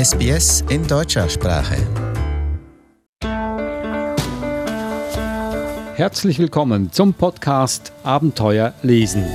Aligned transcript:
SBS 0.00 0.64
in 0.70 0.86
deutscher 0.86 1.28
Sprache. 1.28 1.76
Herzlich 5.94 6.38
willkommen 6.38 6.90
zum 6.90 7.12
Podcast 7.12 7.92
Abenteuer 8.02 8.72
lesen. 8.82 9.26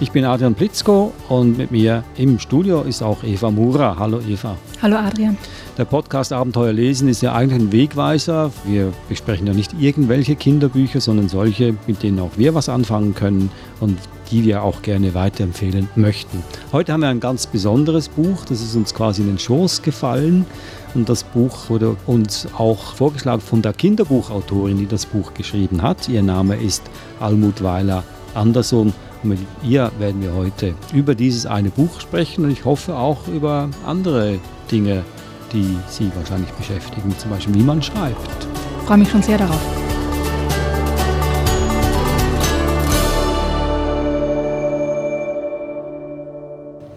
Ich 0.00 0.10
bin 0.10 0.24
Adrian 0.24 0.54
Blitzko 0.54 1.12
und 1.28 1.58
mit 1.58 1.70
mir 1.70 2.02
im 2.16 2.38
Studio 2.38 2.80
ist 2.80 3.02
auch 3.02 3.22
Eva 3.22 3.50
Mura. 3.50 3.96
Hallo 3.98 4.20
Eva. 4.26 4.56
Hallo 4.80 4.96
Adrian. 4.96 5.36
Der 5.76 5.84
Podcast 5.84 6.32
Abenteuer 6.32 6.72
lesen 6.72 7.10
ist 7.10 7.20
ja 7.20 7.34
eigentlich 7.34 7.60
ein 7.60 7.72
Wegweiser. 7.72 8.50
Wir 8.64 8.90
besprechen 9.10 9.46
ja 9.46 9.52
nicht 9.52 9.74
irgendwelche 9.78 10.34
Kinderbücher, 10.34 11.02
sondern 11.02 11.28
solche, 11.28 11.76
mit 11.86 12.02
denen 12.02 12.20
auch 12.20 12.38
wir 12.38 12.54
was 12.54 12.70
anfangen 12.70 13.14
können 13.14 13.50
und 13.80 13.98
die 14.30 14.44
wir 14.44 14.62
auch 14.62 14.82
gerne 14.82 15.14
weiterempfehlen 15.14 15.88
möchten. 15.96 16.42
Heute 16.72 16.92
haben 16.92 17.00
wir 17.00 17.08
ein 17.08 17.20
ganz 17.20 17.46
besonderes 17.46 18.08
Buch, 18.08 18.44
das 18.44 18.60
ist 18.60 18.76
uns 18.76 18.94
quasi 18.94 19.22
in 19.22 19.28
den 19.28 19.38
Schoß 19.38 19.82
gefallen. 19.82 20.46
Und 20.94 21.08
das 21.08 21.22
Buch 21.22 21.70
wurde 21.70 21.96
uns 22.06 22.48
auch 22.56 22.94
vorgeschlagen 22.94 23.40
von 23.40 23.62
der 23.62 23.72
Kinderbuchautorin, 23.72 24.78
die 24.78 24.86
das 24.86 25.06
Buch 25.06 25.34
geschrieben 25.34 25.82
hat. 25.82 26.08
Ihr 26.08 26.22
Name 26.22 26.56
ist 26.56 26.82
Almut 27.20 27.62
Weiler 27.62 28.02
Anderson. 28.34 28.92
Und 29.22 29.28
mit 29.28 29.38
ihr 29.62 29.92
werden 29.98 30.22
wir 30.22 30.34
heute 30.34 30.74
über 30.92 31.14
dieses 31.14 31.46
eine 31.46 31.70
Buch 31.70 32.00
sprechen 32.00 32.44
und 32.44 32.50
ich 32.50 32.64
hoffe 32.64 32.96
auch 32.96 33.28
über 33.28 33.68
andere 33.86 34.38
Dinge, 34.70 35.04
die 35.52 35.76
Sie 35.88 36.10
wahrscheinlich 36.14 36.50
beschäftigen, 36.52 37.16
zum 37.18 37.30
Beispiel 37.30 37.54
wie 37.54 37.62
man 37.62 37.82
schreibt. 37.82 38.46
Ich 38.80 38.86
freue 38.86 38.98
mich 38.98 39.10
schon 39.10 39.22
sehr 39.22 39.38
darauf. 39.38 39.79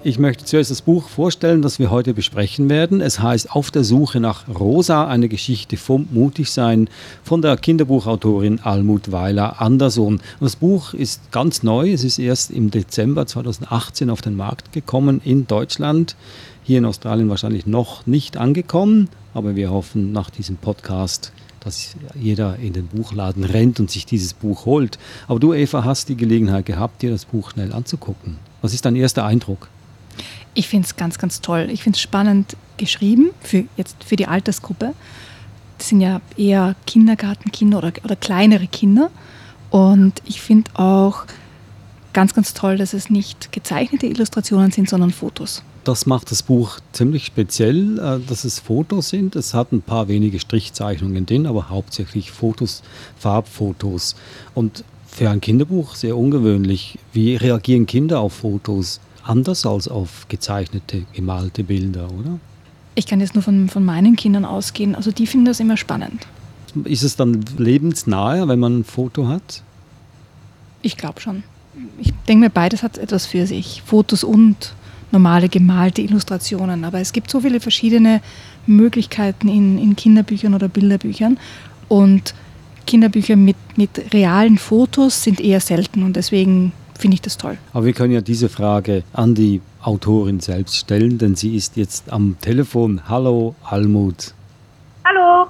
Ich 0.06 0.20
möchte 0.20 0.44
zuerst 0.44 0.70
das 0.70 0.82
Buch 0.82 1.08
vorstellen, 1.08 1.62
das 1.62 1.80
wir 1.80 1.90
heute 1.90 2.14
besprechen 2.14 2.70
werden. 2.70 3.00
Es 3.00 3.22
heißt 3.22 3.52
Auf 3.52 3.72
der 3.72 3.86
Suche 3.86 4.20
nach 4.20 4.50
Rosa, 4.50 5.08
eine 5.08 5.30
Geschichte 5.30 5.78
vom 5.78 6.10
Mutigsein 6.12 6.90
von 7.24 7.42
der 7.42 7.56
Kinderbuchautorin 7.56 8.60
Almut 8.60 9.14
Weiler 9.14 9.62
Anderson. 9.62 10.20
Das 10.42 10.58
Buch 10.58 10.94
ist 10.94 11.32
ganz 11.32 11.64
neu, 11.64 11.94
es 11.94 12.04
ist 12.04 12.20
erst 12.20 12.52
im 12.52 12.70
Dezember 12.70 13.26
2018 13.26 14.10
auf 14.10 14.22
den 14.22 14.36
Markt 14.36 14.74
gekommen 14.74 15.22
in 15.24 15.48
Deutschland. 15.48 16.18
Hier 16.64 16.80
in 16.80 16.86
Australien 16.86 17.30
wahrscheinlich 17.30 17.66
noch 17.66 18.06
nicht 18.06 18.36
angekommen, 18.36 19.08
aber 19.34 19.56
wir 19.56 19.72
hoffen 19.72 20.12
nach 20.12 20.30
diesem 20.30 20.58
Podcast, 20.58 21.32
dass 21.62 21.96
jeder 22.20 22.58
in 22.58 22.74
den 22.74 22.88
Buchladen 22.88 23.46
rennt 23.46 23.80
und 23.80 23.90
sich 23.90 24.06
dieses 24.06 24.34
Buch 24.34 24.66
holt. 24.66 25.00
Aber 25.30 25.40
du, 25.40 25.54
Eva, 25.54 25.86
hast 25.86 26.10
die 26.10 26.18
Gelegenheit 26.18 26.66
gehabt, 26.66 27.04
dir 27.04 27.12
das 27.12 27.24
Buch 27.24 27.52
schnell 27.52 27.72
anzugucken. 27.72 28.36
Was 28.62 28.74
ist 28.74 28.84
dein 28.84 28.98
erster 28.98 29.24
Eindruck? 29.24 29.70
Ich 30.54 30.68
finde 30.68 30.86
es 30.86 30.96
ganz, 30.96 31.18
ganz 31.18 31.42
toll. 31.42 31.70
Ich 31.72 31.84
finde 31.84 31.98
es 31.98 32.02
spannend 32.02 32.56
geschrieben 32.78 33.32
für 33.42 33.66
jetzt 33.78 34.04
für 34.04 34.16
die 34.16 34.28
Altersgruppe. 34.28 34.94
Das 35.78 35.90
sind 35.90 36.02
ja 36.02 36.22
eher 36.38 36.76
Kindergartenkinder 36.86 37.78
oder, 37.78 37.92
oder 38.04 38.16
kleinere 38.16 38.68
Kinder. 38.68 39.10
Und 39.70 40.22
ich 40.26 40.42
finde 40.42 40.72
auch 40.76 41.26
ganz, 42.14 42.34
ganz 42.34 42.54
toll, 42.54 42.78
dass 42.78 42.94
es 42.94 43.10
nicht 43.10 43.52
gezeichnete 43.52 44.06
Illustrationen 44.06 44.72
sind, 44.72 44.88
sondern 44.88 45.12
Fotos. 45.12 45.64
Das 45.84 46.06
macht 46.06 46.32
das 46.32 46.44
Buch 46.44 46.80
ziemlich 46.94 47.26
speziell, 47.26 48.00
äh, 48.00 48.20
dass 48.26 48.46
es 48.46 48.60
Fotos 48.60 49.10
sind. 49.10 49.36
Es 49.36 49.54
hat 49.54 49.74
ein 49.74 49.82
paar 49.82 50.08
wenige 50.08 50.40
Strichzeichnungen 50.40 51.26
drin, 51.26 51.46
aber 51.46 51.70
hauptsächlich 51.70 52.32
Fotos, 52.32 52.84
Farbfotos. 53.18 54.16
Und 54.54 54.86
für 55.08 55.30
ein 55.30 55.42
Kinderbuch 55.42 55.96
sehr 55.96 56.18
ungewöhnlich. 56.18 56.98
Wie 57.12 57.36
reagieren 57.36 57.86
Kinder 57.86 58.22
auf 58.22 58.34
Fotos? 58.34 59.02
Anders 59.24 59.66
als 59.66 59.88
auf 59.88 60.28
gezeichnete, 60.28 61.04
gemalte 61.14 61.64
Bilder, 61.64 62.10
oder? 62.12 62.40
Ich 62.96 63.08
kann 63.08 63.20
jetzt 63.20 63.34
nur 63.34 63.44
von, 63.44 63.70
von 63.70 63.84
meinen 63.84 64.16
Kindern 64.16 64.46
ausgehen. 64.46 64.96
Also 64.96 65.12
die 65.12 65.26
finden 65.26 65.46
das 65.46 65.60
immer 65.60 65.78
spannend. 65.78 66.28
Ist 66.84 67.04
es 67.04 67.16
dann 67.16 67.44
lebensnahe, 67.58 68.48
wenn 68.48 68.60
man 68.60 68.80
ein 68.80 68.84
Foto 68.84 69.28
hat? 69.28 69.64
Ich 70.82 70.98
glaube 70.98 71.22
schon. 71.22 71.44
Ich 72.00 72.14
denke 72.28 72.46
mir, 72.46 72.50
beides 72.50 72.84
hat 72.84 72.98
etwas 72.98 73.26
für 73.26 73.48
sich. 73.48 73.82
Fotos 73.86 74.24
und 74.24 74.74
normale 75.12 75.50
gemalte 75.50 76.02
Illustrationen. 76.02 76.84
Aber 76.84 77.00
es 77.00 77.14
gibt 77.14 77.32
so 77.32 77.42
viele 77.42 77.60
verschiedene 77.60 78.22
Möglichkeiten 78.68 79.48
in, 79.48 79.78
in 79.80 79.96
Kinderbüchern 79.96 80.54
oder 80.54 80.68
Bilderbüchern. 80.68 81.40
Und 81.88 82.36
Kinderbücher 82.86 83.36
mit, 83.36 83.56
mit 83.76 84.14
realen 84.14 84.58
Fotos 84.58 85.24
sind 85.24 85.40
eher 85.40 85.62
selten 85.62 86.04
und 86.04 86.16
deswegen 86.16 86.74
finde 86.98 87.16
ich 87.16 87.22
das 87.22 87.38
toll. 87.38 87.58
Aber 87.74 87.86
wir 87.86 87.94
können 87.94 88.14
ja 88.14 88.22
diese 88.22 88.50
Frage 88.50 89.04
an 89.14 89.36
die 89.36 89.62
Autorin 89.82 90.40
selbst 90.40 90.76
stellen, 90.78 91.18
denn 91.18 91.36
sie 91.36 91.56
ist 91.56 91.78
jetzt 91.78 92.12
am 92.12 92.38
Telefon. 92.42 93.02
Hallo, 93.08 93.56
Almut. 93.64 94.34
Hallo. 95.06 95.48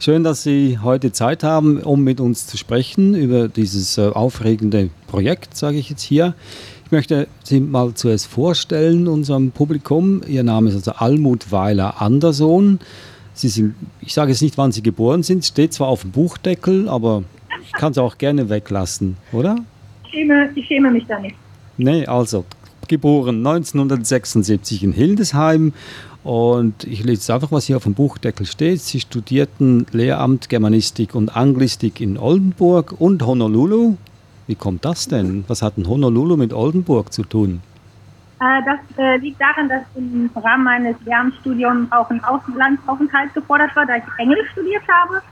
Schön, 0.00 0.24
dass 0.24 0.42
Sie 0.42 0.78
heute 0.82 1.12
Zeit 1.12 1.42
haben, 1.42 1.80
um 1.80 2.04
mit 2.04 2.20
uns 2.20 2.46
zu 2.46 2.58
sprechen 2.58 3.14
über 3.14 3.48
dieses 3.48 3.96
äh, 3.96 4.08
aufregende 4.08 4.90
Projekt, 5.06 5.56
sage 5.56 5.78
ich 5.78 5.88
jetzt 5.88 6.02
hier. 6.02 6.34
Ich 6.84 6.92
möchte 6.92 7.26
Sie 7.42 7.60
mal 7.60 7.94
zuerst 7.94 8.26
vorstellen, 8.26 9.08
unserem 9.08 9.50
Publikum. 9.50 10.20
Ihr 10.26 10.42
Name 10.42 10.68
ist 10.68 10.74
also 10.74 10.92
Almut 10.92 11.50
Weiler 11.52 12.02
Anderson. 12.02 12.80
Sie 13.32 13.48
sind, 13.48 13.74
ich 14.00 14.12
sage 14.12 14.30
jetzt 14.30 14.42
nicht, 14.42 14.58
wann 14.58 14.72
Sie 14.72 14.82
geboren 14.82 15.22
sind, 15.22 15.44
steht 15.44 15.72
zwar 15.72 15.88
auf 15.88 16.02
dem 16.02 16.10
Buchdeckel, 16.10 16.88
aber 16.88 17.22
ich 17.62 17.72
kann 17.72 17.92
es 17.92 17.98
auch 17.98 18.18
gerne 18.18 18.50
weglassen, 18.50 19.16
oder? 19.32 19.56
Schäme, 20.14 20.50
ich 20.54 20.66
schäme 20.66 20.90
mich 20.90 21.04
da 21.06 21.18
nicht. 21.18 21.36
Nee, 21.76 22.06
also 22.06 22.44
geboren 22.88 23.38
1976 23.38 24.84
in 24.84 24.92
Hildesheim 24.92 25.72
und 26.22 26.84
ich 26.84 27.04
lese 27.04 27.34
einfach, 27.34 27.52
was 27.52 27.66
hier 27.66 27.76
auf 27.76 27.84
dem 27.84 27.94
Buchdeckel 27.94 28.46
steht. 28.46 28.80
Sie 28.80 29.00
studierten 29.00 29.86
Lehramt 29.92 30.48
Germanistik 30.48 31.14
und 31.14 31.36
Anglistik 31.36 32.00
in 32.00 32.18
Oldenburg 32.18 32.94
und 32.98 33.24
Honolulu. 33.26 33.96
Wie 34.46 34.54
kommt 34.54 34.84
das 34.84 35.08
denn? 35.08 35.44
Was 35.48 35.62
hat 35.62 35.78
ein 35.78 35.86
Honolulu 35.88 36.36
mit 36.36 36.52
Oldenburg 36.52 37.12
zu 37.12 37.24
tun? 37.24 37.60
Äh, 38.40 38.62
das 38.64 38.98
äh, 38.98 39.16
liegt 39.18 39.40
daran, 39.40 39.68
dass 39.68 39.82
im 39.96 40.30
Rahmen 40.34 40.64
meines 40.64 40.96
Lehramtsstudiums 41.04 41.90
auch 41.92 42.10
ein 42.10 42.22
Auslandsaufenthalt 42.24 43.32
gefordert 43.32 43.74
war, 43.76 43.86
da 43.86 43.96
ich 43.96 44.04
Englisch 44.18 44.50
studiert 44.52 44.82
habe. 44.88 45.22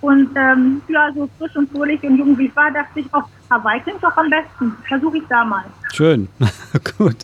Und 0.00 0.30
ähm, 0.36 0.82
ja, 0.88 1.10
so 1.14 1.28
frisch 1.38 1.54
und 1.56 1.70
fröhlich 1.70 2.02
und 2.02 2.16
jung 2.16 2.36
wie 2.36 2.46
ich 2.46 2.56
war, 2.56 2.70
dachte 2.72 3.00
ich, 3.00 3.14
auch 3.14 3.24
Hawaii 3.52 3.80
klingt 3.80 4.02
doch 4.02 4.16
am 4.16 4.30
besten. 4.30 4.72
Versuche 4.88 5.18
ich 5.18 5.24
da 5.28 5.44
mal. 5.44 5.64
Schön, 5.92 6.28
gut. 6.98 7.16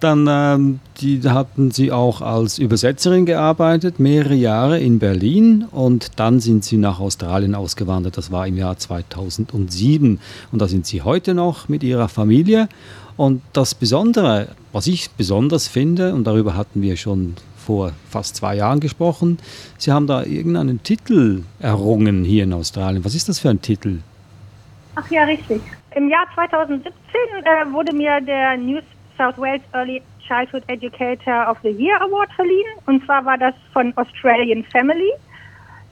Dann 0.00 0.26
ähm, 0.28 0.80
die 1.00 1.22
hatten 1.22 1.70
Sie 1.70 1.90
auch 1.90 2.20
als 2.20 2.58
Übersetzerin 2.58 3.24
gearbeitet, 3.24 3.98
mehrere 3.98 4.34
Jahre 4.34 4.78
in 4.78 4.98
Berlin 4.98 5.66
und 5.70 6.20
dann 6.20 6.40
sind 6.40 6.64
Sie 6.64 6.76
nach 6.76 7.00
Australien 7.00 7.54
ausgewandert. 7.54 8.18
Das 8.18 8.30
war 8.30 8.46
im 8.46 8.58
Jahr 8.58 8.76
2007 8.76 10.20
und 10.52 10.62
da 10.62 10.68
sind 10.68 10.86
Sie 10.86 11.02
heute 11.02 11.32
noch 11.32 11.68
mit 11.68 11.82
Ihrer 11.82 12.08
Familie. 12.08 12.68
Und 13.16 13.42
das 13.52 13.74
Besondere, 13.74 14.48
was 14.72 14.86
ich 14.86 15.10
besonders 15.12 15.68
finde, 15.68 16.14
und 16.14 16.24
darüber 16.24 16.54
hatten 16.54 16.82
wir 16.82 16.96
schon 16.96 17.34
vor 17.56 17.92
fast 18.10 18.36
zwei 18.36 18.56
Jahren 18.56 18.80
gesprochen. 18.80 19.38
Sie 19.78 19.92
haben 19.92 20.06
da 20.06 20.24
irgendeinen 20.24 20.82
Titel 20.82 21.44
errungen 21.60 22.24
hier 22.24 22.44
in 22.44 22.52
Australien. 22.52 23.04
Was 23.04 23.14
ist 23.14 23.28
das 23.28 23.38
für 23.38 23.50
ein 23.50 23.62
Titel? 23.62 23.98
Ach 24.94 25.10
ja, 25.10 25.24
richtig. 25.24 25.62
Im 25.94 26.08
Jahr 26.08 26.26
2017 26.34 26.92
äh, 27.44 27.72
wurde 27.72 27.94
mir 27.94 28.20
der 28.20 28.56
New 28.56 28.80
South 29.16 29.38
Wales 29.38 29.62
Early 29.72 30.02
Childhood 30.26 30.62
Educator 30.68 31.50
of 31.50 31.58
the 31.62 31.70
Year 31.70 32.00
Award 32.02 32.32
verliehen. 32.32 32.66
Und 32.86 33.04
zwar 33.04 33.24
war 33.24 33.38
das 33.38 33.54
von 33.72 33.92
Australian 33.96 34.64
Family. 34.64 35.12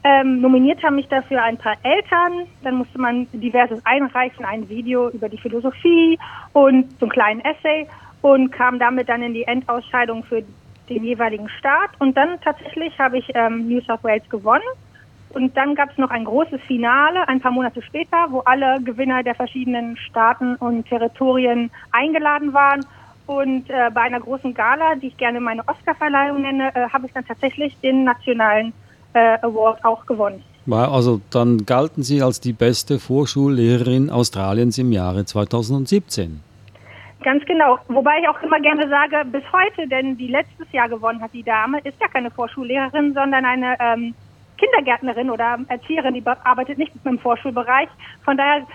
Ähm, 0.03 0.41
nominiert 0.41 0.83
haben 0.83 0.97
mich 0.97 1.09
dafür 1.09 1.43
ein 1.43 1.59
paar 1.59 1.77
Eltern. 1.83 2.47
Dann 2.63 2.77
musste 2.77 2.99
man 2.99 3.27
diverses 3.33 3.85
einreichen, 3.85 4.45
ein 4.45 4.69
Video 4.69 5.11
über 5.11 5.29
die 5.29 5.39
Philosophie 5.39 6.19
und 6.53 6.91
so 6.99 7.07
einen 7.07 7.13
kleinen 7.13 7.41
Essay 7.41 7.87
und 8.23 8.51
kam 8.51 8.79
damit 8.79 9.09
dann 9.09 9.23
in 9.23 9.35
die 9.35 9.45
Endausscheidung 9.45 10.25
für 10.25 10.43
den 10.89 11.05
jeweiligen 11.05 11.49
Staat. 11.49 11.91
Und 11.99 12.17
dann 12.17 12.41
tatsächlich 12.41 12.99
habe 12.99 13.19
ich 13.19 13.27
ähm, 13.35 13.69
New 13.69 13.81
South 13.83 14.03
Wales 14.03 14.29
gewonnen. 14.29 14.63
Und 15.31 15.57
dann 15.57 15.75
gab 15.75 15.91
es 15.91 15.99
noch 15.99 16.11
ein 16.11 16.25
großes 16.25 16.61
Finale 16.63 17.27
ein 17.29 17.41
paar 17.41 17.53
Monate 17.53 17.83
später, 17.83 18.27
wo 18.31 18.41
alle 18.41 18.81
Gewinner 18.83 19.23
der 19.23 19.35
verschiedenen 19.35 19.97
Staaten 19.97 20.57
und 20.57 20.87
Territorien 20.89 21.71
eingeladen 21.93 22.53
waren. 22.53 22.85
Und 23.27 23.71
äh, 23.71 23.91
bei 23.95 24.03
einer 24.03 24.19
großen 24.19 24.53
Gala, 24.55 24.97
die 24.97 25.09
ich 25.09 25.17
gerne 25.17 25.41
meine 25.41 25.63
Oscarverleihung 25.69 26.43
nenne, 26.43 26.75
äh, 26.75 26.89
habe 26.89 27.07
ich 27.07 27.13
dann 27.13 27.25
tatsächlich 27.25 27.79
den 27.81 28.03
nationalen 28.03 28.73
äh, 29.13 29.39
Award 29.43 29.85
auch 29.85 30.05
gewonnen. 30.07 30.43
Also 30.69 31.21
dann 31.31 31.65
galten 31.65 32.03
Sie 32.03 32.23
als 32.23 32.41
die 32.41 32.53
beste 32.53 32.99
Vorschullehrerin 32.99 34.11
Australiens 34.11 34.79
im 34.79 34.93
Jahre 34.93 35.25
2017. 35.25 36.41
Ganz 37.23 37.45
genau. 37.45 37.79
Wobei 37.89 38.19
ich 38.21 38.29
auch 38.29 38.41
immer 38.43 38.61
gerne 38.61 38.89
sage, 38.89 39.25
bis 39.31 39.43
heute, 39.53 39.89
denn 39.89 40.17
die 40.17 40.29
letztes 40.29 40.71
Jahr 40.73 40.89
gewonnen 40.89 41.21
hat, 41.21 41.33
die 41.33 41.43
Dame, 41.43 41.79
ist 41.81 42.01
ja 42.01 42.09
keine 42.09 42.31
Vorschullehrerin, 42.31 43.15
sondern 43.15 43.45
eine 43.45 43.77
ähm, 43.81 44.15
Kindergärtnerin 44.61 45.31
oder 45.31 45.59
Erzieherin, 45.69 46.15
die 46.15 46.23
arbeitet 46.45 46.79
nicht 46.79 46.93
im 47.05 47.19
Vorschulbereich. 47.19 47.89
Von 48.25 48.37
daher 48.37 48.67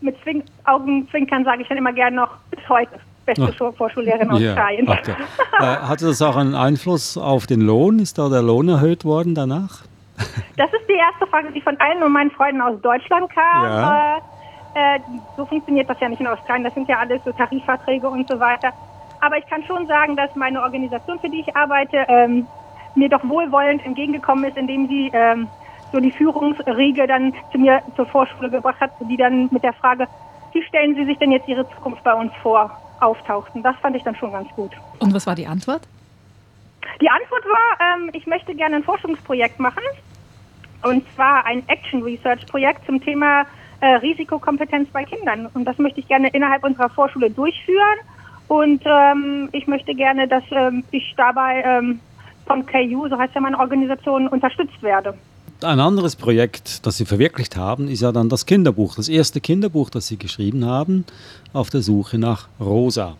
mit 0.00 0.20
Zwing 0.22 0.44
Augenzwinkern 0.64 1.44
sage 1.44 1.62
ich 1.62 1.68
dann 1.68 1.78
immer 1.78 1.92
gerne 1.92 2.16
noch 2.16 2.30
bis 2.50 2.60
heute. 2.68 3.00
beste 3.26 3.54
oh. 3.60 3.72
Vorschullehrerin 3.72 4.30
Australiens. 4.30 4.88
Ja, 4.88 4.94
okay. 4.94 5.14
äh, 5.58 5.64
hatte 5.64 6.06
das 6.06 6.22
auch 6.22 6.36
einen 6.36 6.54
Einfluss 6.54 7.16
auf 7.16 7.46
den 7.46 7.60
Lohn? 7.60 7.98
Ist 7.98 8.18
da 8.18 8.28
der 8.28 8.42
Lohn 8.42 8.68
erhöht 8.68 9.04
worden 9.04 9.34
danach? 9.34 9.82
Das 10.56 10.72
ist 10.72 10.88
die 10.88 10.94
erste 10.94 11.26
Frage, 11.26 11.50
die 11.50 11.60
von 11.60 11.76
allen 11.80 12.00
und 12.00 12.12
meinen 12.12 12.30
Freunden 12.30 12.60
aus 12.60 12.80
Deutschland 12.80 13.28
kam. 13.34 13.64
Ja. 13.64 14.16
Äh, 14.16 14.20
äh, 14.96 15.00
so 15.36 15.44
funktioniert 15.44 15.90
das 15.90 15.98
ja 15.98 16.08
nicht 16.08 16.20
in 16.20 16.28
Australien. 16.28 16.62
Das 16.62 16.74
sind 16.74 16.88
ja 16.88 16.98
alles 16.98 17.20
so 17.24 17.32
Tarifverträge 17.32 18.08
und 18.08 18.28
so 18.28 18.38
weiter. 18.38 18.72
Aber 19.20 19.36
ich 19.36 19.46
kann 19.46 19.64
schon 19.64 19.86
sagen, 19.88 20.14
dass 20.16 20.34
meine 20.36 20.62
Organisation, 20.62 21.18
für 21.18 21.28
die 21.28 21.40
ich 21.40 21.56
arbeite, 21.56 22.04
ähm, 22.08 22.46
mir 22.94 23.08
doch 23.08 23.22
wohlwollend 23.28 23.84
entgegengekommen 23.84 24.44
ist, 24.44 24.56
indem 24.56 24.88
sie 24.88 25.10
ähm, 25.12 25.48
so 25.92 26.00
die 26.00 26.10
Führungsriege 26.12 27.06
dann 27.06 27.32
zu 27.52 27.58
mir 27.58 27.82
zur 27.96 28.06
Vorschule 28.06 28.50
gebracht 28.50 28.80
hat, 28.80 28.90
die 29.00 29.16
dann 29.16 29.48
mit 29.52 29.62
der 29.62 29.72
Frage, 29.72 30.08
wie 30.52 30.62
stellen 30.62 30.94
Sie 30.94 31.04
sich 31.04 31.18
denn 31.18 31.32
jetzt 31.32 31.48
Ihre 31.48 31.68
Zukunft 31.70 32.02
bei 32.04 32.14
uns 32.14 32.32
vor, 32.42 32.70
auftauchten. 33.00 33.62
Das 33.62 33.76
fand 33.76 33.96
ich 33.96 34.02
dann 34.02 34.16
schon 34.16 34.32
ganz 34.32 34.48
gut. 34.50 34.72
Und 34.98 35.12
was 35.14 35.26
war 35.26 35.34
die 35.34 35.46
Antwort? 35.46 35.82
Die 37.00 37.08
Antwort 37.08 37.44
war, 37.44 37.96
ähm, 37.96 38.10
ich 38.12 38.26
möchte 38.26 38.54
gerne 38.54 38.76
ein 38.76 38.84
Forschungsprojekt 38.84 39.58
machen. 39.58 39.82
Und 40.82 41.04
zwar 41.14 41.44
ein 41.46 41.66
Action 41.68 42.02
Research 42.02 42.46
Projekt 42.46 42.84
zum 42.86 43.02
Thema 43.02 43.46
äh, 43.80 43.86
Risikokompetenz 43.96 44.90
bei 44.90 45.04
Kindern. 45.04 45.46
Und 45.54 45.64
das 45.64 45.78
möchte 45.78 46.00
ich 46.00 46.08
gerne 46.08 46.28
innerhalb 46.28 46.62
unserer 46.64 46.90
Vorschule 46.90 47.30
durchführen. 47.30 47.98
Und 48.48 48.82
ähm, 48.84 49.48
ich 49.52 49.66
möchte 49.66 49.94
gerne, 49.94 50.28
dass 50.28 50.44
ähm, 50.50 50.84
ich 50.90 51.14
dabei 51.16 51.62
ähm, 51.64 52.00
von 52.46 52.64
KU, 52.66 53.08
so 53.08 53.18
heißt 53.18 53.34
ja 53.34 53.40
meine 53.40 53.58
Organisation, 53.58 54.28
unterstützt 54.28 54.82
werde. 54.82 55.14
Ein 55.62 55.80
anderes 55.80 56.16
Projekt, 56.16 56.84
das 56.84 56.96
Sie 56.96 57.04
verwirklicht 57.04 57.56
haben, 57.56 57.88
ist 57.88 58.02
ja 58.02 58.12
dann 58.12 58.28
das 58.28 58.44
Kinderbuch, 58.44 58.96
das 58.96 59.08
erste 59.08 59.40
Kinderbuch, 59.40 59.88
das 59.88 60.08
Sie 60.08 60.18
geschrieben 60.18 60.64
haben, 60.64 61.04
auf 61.52 61.70
der 61.70 61.80
Suche 61.80 62.18
nach 62.18 62.48
Rosa. 62.60 63.16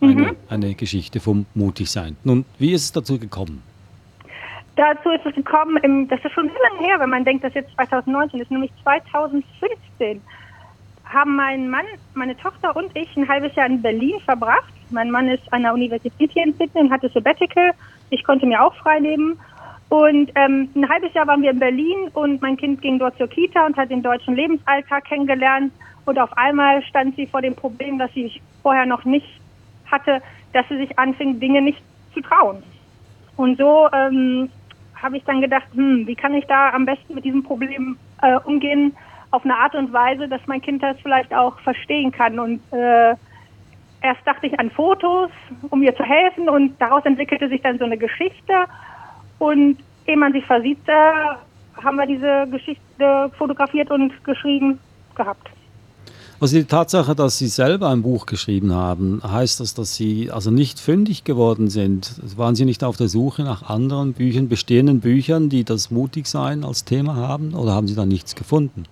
Eine, 0.00 0.14
mhm. 0.14 0.36
eine 0.48 0.74
Geschichte 0.74 1.20
vom 1.20 1.46
Mutigsein. 1.54 2.16
Nun, 2.24 2.44
wie 2.58 2.72
ist 2.72 2.84
es 2.84 2.92
dazu 2.92 3.18
gekommen? 3.18 3.62
Dazu 4.76 5.10
ist 5.10 5.26
es 5.26 5.34
gekommen, 5.34 5.76
im, 5.82 6.08
das 6.08 6.20
ist 6.24 6.32
schon 6.32 6.46
lange 6.46 6.86
her, 6.86 6.98
wenn 6.98 7.10
man 7.10 7.24
denkt, 7.24 7.44
dass 7.44 7.54
jetzt 7.54 7.74
2019 7.74 8.40
ist, 8.40 8.50
nämlich 8.50 8.70
2015 8.82 10.20
haben 11.04 11.36
mein 11.36 11.68
Mann, 11.68 11.84
meine 12.14 12.36
Tochter 12.36 12.74
und 12.74 12.90
ich 12.96 13.14
ein 13.16 13.28
halbes 13.28 13.54
Jahr 13.54 13.66
in 13.66 13.82
Berlin 13.82 14.18
verbracht. 14.24 14.72
Mein 14.90 15.10
Mann 15.10 15.28
ist 15.28 15.42
an 15.52 15.62
der 15.62 15.74
Universität 15.74 16.30
hier 16.32 16.44
in 16.44 16.54
Sydney 16.54 16.80
und 16.80 16.90
hatte 16.90 17.08
Sabbatical. 17.10 17.72
Ich 18.12 18.24
konnte 18.24 18.46
mir 18.46 18.62
auch 18.62 18.74
frei 18.76 19.00
nehmen. 19.00 19.40
Und 19.88 20.30
ähm, 20.34 20.68
ein 20.74 20.88
halbes 20.88 21.12
Jahr 21.14 21.26
waren 21.26 21.42
wir 21.42 21.50
in 21.50 21.58
Berlin 21.58 22.08
und 22.12 22.40
mein 22.42 22.56
Kind 22.56 22.82
ging 22.82 22.98
dort 22.98 23.16
zur 23.16 23.26
Kita 23.26 23.66
und 23.66 23.76
hat 23.76 23.90
den 23.90 24.02
deutschen 24.02 24.36
Lebensalltag 24.36 25.04
kennengelernt. 25.04 25.72
Und 26.04 26.18
auf 26.18 26.36
einmal 26.36 26.82
stand 26.82 27.16
sie 27.16 27.26
vor 27.26 27.40
dem 27.40 27.54
Problem, 27.54 27.98
das 27.98 28.12
sie 28.12 28.30
vorher 28.62 28.86
noch 28.86 29.04
nicht 29.04 29.26
hatte, 29.90 30.20
dass 30.52 30.68
sie 30.68 30.76
sich 30.76 30.98
anfing, 30.98 31.40
Dinge 31.40 31.62
nicht 31.62 31.82
zu 32.12 32.20
trauen. 32.20 32.62
Und 33.36 33.56
so 33.58 33.88
ähm, 33.92 34.50
habe 34.94 35.16
ich 35.16 35.24
dann 35.24 35.40
gedacht, 35.40 35.68
hm, 35.74 36.06
wie 36.06 36.14
kann 36.14 36.34
ich 36.34 36.44
da 36.46 36.70
am 36.70 36.84
besten 36.84 37.14
mit 37.14 37.24
diesem 37.24 37.42
Problem 37.42 37.96
äh, 38.20 38.36
umgehen, 38.44 38.94
auf 39.30 39.44
eine 39.44 39.56
Art 39.56 39.74
und 39.74 39.92
Weise, 39.92 40.28
dass 40.28 40.46
mein 40.46 40.60
Kind 40.60 40.82
das 40.82 41.00
vielleicht 41.00 41.32
auch 41.34 41.58
verstehen 41.60 42.12
kann. 42.12 42.38
Und 42.38 42.60
äh, 42.72 43.14
erst 44.02 44.26
dachte 44.26 44.46
ich 44.46 44.58
an 44.58 44.70
Fotos, 44.70 45.30
um 45.70 45.80
mir 45.80 45.94
zu 45.96 46.02
helfen, 46.02 46.48
und 46.48 46.80
daraus 46.80 47.04
entwickelte 47.04 47.48
sich 47.48 47.62
dann 47.62 47.78
so 47.78 47.84
eine 47.84 47.98
Geschichte. 47.98 48.52
Und 49.38 49.78
ehe 50.06 50.16
man 50.16 50.32
sich 50.32 50.44
versieht, 50.44 50.78
äh, 50.86 51.82
haben 51.82 51.96
wir 51.96 52.06
diese 52.06 52.46
Geschichte 52.50 53.30
fotografiert 53.36 53.90
und 53.90 54.24
geschrieben 54.24 54.78
gehabt. 55.14 55.48
Also 56.40 56.56
die 56.56 56.64
Tatsache, 56.64 57.14
dass 57.14 57.38
Sie 57.38 57.46
selber 57.46 57.90
ein 57.90 58.02
Buch 58.02 58.26
geschrieben 58.26 58.74
haben, 58.74 59.22
heißt 59.24 59.60
das, 59.60 59.74
dass 59.74 59.94
Sie 59.94 60.28
also 60.32 60.50
nicht 60.50 60.80
fündig 60.80 61.22
geworden 61.22 61.70
sind? 61.70 62.20
Waren 62.36 62.56
Sie 62.56 62.64
nicht 62.64 62.82
auf 62.82 62.96
der 62.96 63.06
Suche 63.06 63.44
nach 63.44 63.70
anderen 63.70 64.12
Büchern, 64.12 64.48
bestehenden 64.48 64.98
Büchern, 64.98 65.50
die 65.50 65.62
das 65.62 65.92
Mutigsein 65.92 66.64
als 66.64 66.84
Thema 66.84 67.14
haben, 67.14 67.54
oder 67.54 67.74
haben 67.74 67.86
Sie 67.86 67.94
da 67.94 68.06
nichts 68.06 68.34
gefunden? 68.34 68.86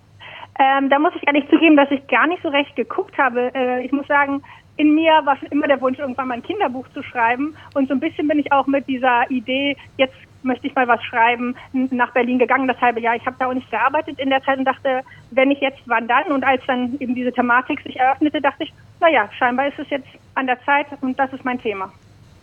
Ähm, 0.60 0.90
da 0.90 1.00
muss 1.00 1.12
ich 1.16 1.26
ehrlich 1.26 1.44
zugeben, 1.50 1.76
dass 1.76 1.90
ich 1.90 2.06
gar 2.06 2.28
nicht 2.28 2.40
so 2.42 2.50
recht 2.50 2.76
geguckt 2.76 3.18
habe. 3.18 3.50
Äh, 3.52 3.84
ich 3.84 3.90
muss 3.90 4.06
sagen, 4.06 4.42
in 4.80 4.94
mir 4.94 5.12
war 5.24 5.36
schon 5.36 5.48
immer 5.48 5.68
der 5.68 5.80
Wunsch, 5.82 5.98
irgendwann 5.98 6.28
mal 6.28 6.34
ein 6.34 6.42
Kinderbuch 6.42 6.86
zu 6.94 7.02
schreiben. 7.02 7.54
Und 7.74 7.88
so 7.88 7.94
ein 7.94 8.00
bisschen 8.00 8.26
bin 8.26 8.38
ich 8.38 8.50
auch 8.50 8.66
mit 8.66 8.88
dieser 8.88 9.30
Idee, 9.30 9.76
jetzt 9.98 10.14
möchte 10.42 10.66
ich 10.66 10.74
mal 10.74 10.88
was 10.88 11.02
schreiben, 11.04 11.54
nach 11.72 12.12
Berlin 12.12 12.38
gegangen, 12.38 12.66
das 12.66 12.80
halbe 12.80 13.00
Jahr. 13.00 13.14
Ich 13.14 13.26
habe 13.26 13.36
da 13.38 13.46
auch 13.46 13.52
nicht 13.52 13.70
gearbeitet 13.70 14.18
in 14.18 14.30
der 14.30 14.42
Zeit 14.42 14.58
und 14.58 14.64
dachte, 14.64 15.02
wenn 15.32 15.50
ich 15.50 15.60
jetzt, 15.60 15.80
wann 15.84 16.08
dann? 16.08 16.32
Und 16.32 16.44
als 16.44 16.62
dann 16.66 16.96
eben 16.98 17.14
diese 17.14 17.30
Thematik 17.30 17.82
sich 17.82 17.96
eröffnete, 17.96 18.40
dachte 18.40 18.64
ich, 18.64 18.72
naja, 19.00 19.28
scheinbar 19.38 19.68
ist 19.68 19.78
es 19.78 19.90
jetzt 19.90 20.08
an 20.34 20.46
der 20.46 20.58
Zeit 20.64 20.86
und 21.02 21.18
das 21.18 21.30
ist 21.34 21.44
mein 21.44 21.60
Thema. 21.60 21.92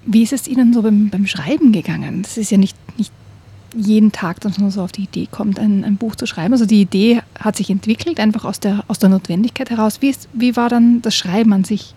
Wie 0.06 0.22
ist 0.22 0.32
es 0.32 0.48
Ihnen 0.48 0.74
so 0.74 0.84
beim, 0.84 1.10
beim 1.10 1.26
Schreiben 1.26 1.72
gegangen? 1.72 2.22
Das 2.22 2.38
ist 2.38 2.52
ja 2.52 2.60
nicht, 2.60 2.78
nicht 3.00 3.12
jeden 3.74 4.12
Tag, 4.12 4.42
dass 4.42 4.60
man 4.60 4.70
so 4.70 4.82
auf 4.82 4.92
die 4.92 5.04
Idee 5.06 5.28
kommt, 5.30 5.60
ein, 5.60 5.84
ein, 5.84 5.98
Buch 5.98 6.16
zu 6.16 6.28
schreiben. 6.28 6.54
Also 6.54 6.68
die 6.68 6.82
Idee 6.82 7.22
hat 7.40 7.56
sich 7.56 7.72
entwickelt, 7.72 8.20
einfach 8.20 8.46
aus 8.46 8.60
der, 8.60 8.84
aus 8.88 9.00
der 9.00 9.10
Notwendigkeit 9.10 9.72
heraus. 9.72 10.04
Wie, 10.04 10.10
ist, 10.10 10.30
wie 10.34 10.56
war 10.56 10.70
dann 10.70 11.02
das 11.02 11.16
Schreiben 11.16 11.52
an 11.52 11.64
sich? 11.64 11.96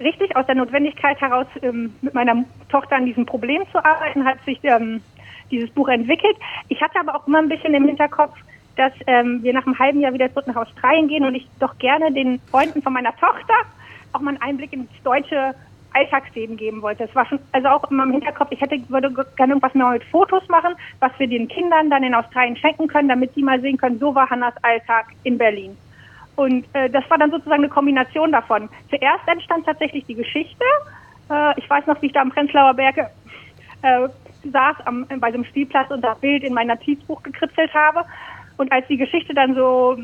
Richtig 0.00 0.36
aus 0.36 0.46
der 0.46 0.54
Notwendigkeit 0.54 1.20
heraus, 1.20 1.46
ähm, 1.62 1.94
mit 2.02 2.14
meiner 2.14 2.44
Tochter 2.68 2.96
an 2.96 3.06
diesem 3.06 3.26
Problem 3.26 3.62
zu 3.72 3.84
arbeiten, 3.84 4.24
hat 4.24 4.38
sich 4.44 4.58
ähm, 4.62 5.02
dieses 5.50 5.70
Buch 5.70 5.88
entwickelt. 5.88 6.36
Ich 6.68 6.80
hatte 6.80 7.00
aber 7.00 7.16
auch 7.16 7.26
immer 7.26 7.38
ein 7.38 7.48
bisschen 7.48 7.74
im 7.74 7.86
Hinterkopf, 7.86 8.36
dass 8.76 8.92
ähm, 9.06 9.42
wir 9.42 9.52
nach 9.52 9.66
einem 9.66 9.78
halben 9.78 10.00
Jahr 10.00 10.12
wieder 10.12 10.30
zurück 10.32 10.46
nach 10.46 10.56
Australien 10.56 11.08
gehen 11.08 11.24
und 11.24 11.34
ich 11.34 11.48
doch 11.58 11.76
gerne 11.78 12.12
den 12.12 12.38
Freunden 12.50 12.82
von 12.82 12.92
meiner 12.92 13.14
Tochter 13.16 13.54
auch 14.12 14.20
mal 14.20 14.30
einen 14.30 14.42
Einblick 14.42 14.72
ins 14.72 14.88
deutsche 15.02 15.54
Alltagsleben 15.92 16.56
geben 16.56 16.82
wollte. 16.82 17.04
Es 17.04 17.14
war 17.14 17.26
schon, 17.26 17.40
also 17.52 17.68
auch 17.68 17.90
immer 17.90 18.04
im 18.04 18.12
Hinterkopf, 18.12 18.48
ich 18.52 18.60
hätte, 18.60 18.78
würde 18.88 19.10
gerne 19.36 19.52
irgendwas 19.52 19.74
mehr 19.74 19.90
mit 19.90 20.04
Fotos 20.04 20.46
machen, 20.48 20.74
was 21.00 21.10
wir 21.18 21.26
den 21.26 21.48
Kindern 21.48 21.90
dann 21.90 22.04
in 22.04 22.14
Australien 22.14 22.56
schenken 22.56 22.86
können, 22.86 23.08
damit 23.08 23.34
sie 23.34 23.42
mal 23.42 23.60
sehen 23.60 23.78
können, 23.78 23.98
so 23.98 24.14
war 24.14 24.30
Hannas 24.30 24.54
Alltag 24.62 25.06
in 25.24 25.38
Berlin. 25.38 25.76
Und 26.38 26.66
äh, 26.72 26.88
das 26.88 27.02
war 27.10 27.18
dann 27.18 27.32
sozusagen 27.32 27.64
eine 27.64 27.68
Kombination 27.68 28.30
davon. 28.30 28.68
Zuerst 28.90 29.26
entstand 29.26 29.66
tatsächlich 29.66 30.04
die 30.06 30.14
Geschichte. 30.14 30.64
Äh, 31.28 31.58
ich 31.58 31.68
weiß 31.68 31.84
noch, 31.88 32.00
wie 32.00 32.06
ich 32.06 32.12
da 32.12 32.20
am 32.20 32.30
Prenzlauer 32.30 32.74
Berg 32.74 32.96
äh, 32.96 34.08
saß 34.44 34.76
am, 34.84 35.04
bei 35.18 35.26
einem 35.26 35.44
Spielplatz 35.44 35.90
und 35.90 36.00
das 36.00 36.16
Bild 36.20 36.44
in 36.44 36.54
mein 36.54 36.68
Notizbuch 36.68 37.24
gekritzelt 37.24 37.74
habe. 37.74 38.04
Und 38.56 38.70
als 38.70 38.86
die 38.86 38.96
Geschichte 38.96 39.34
dann 39.34 39.56
so 39.56 39.98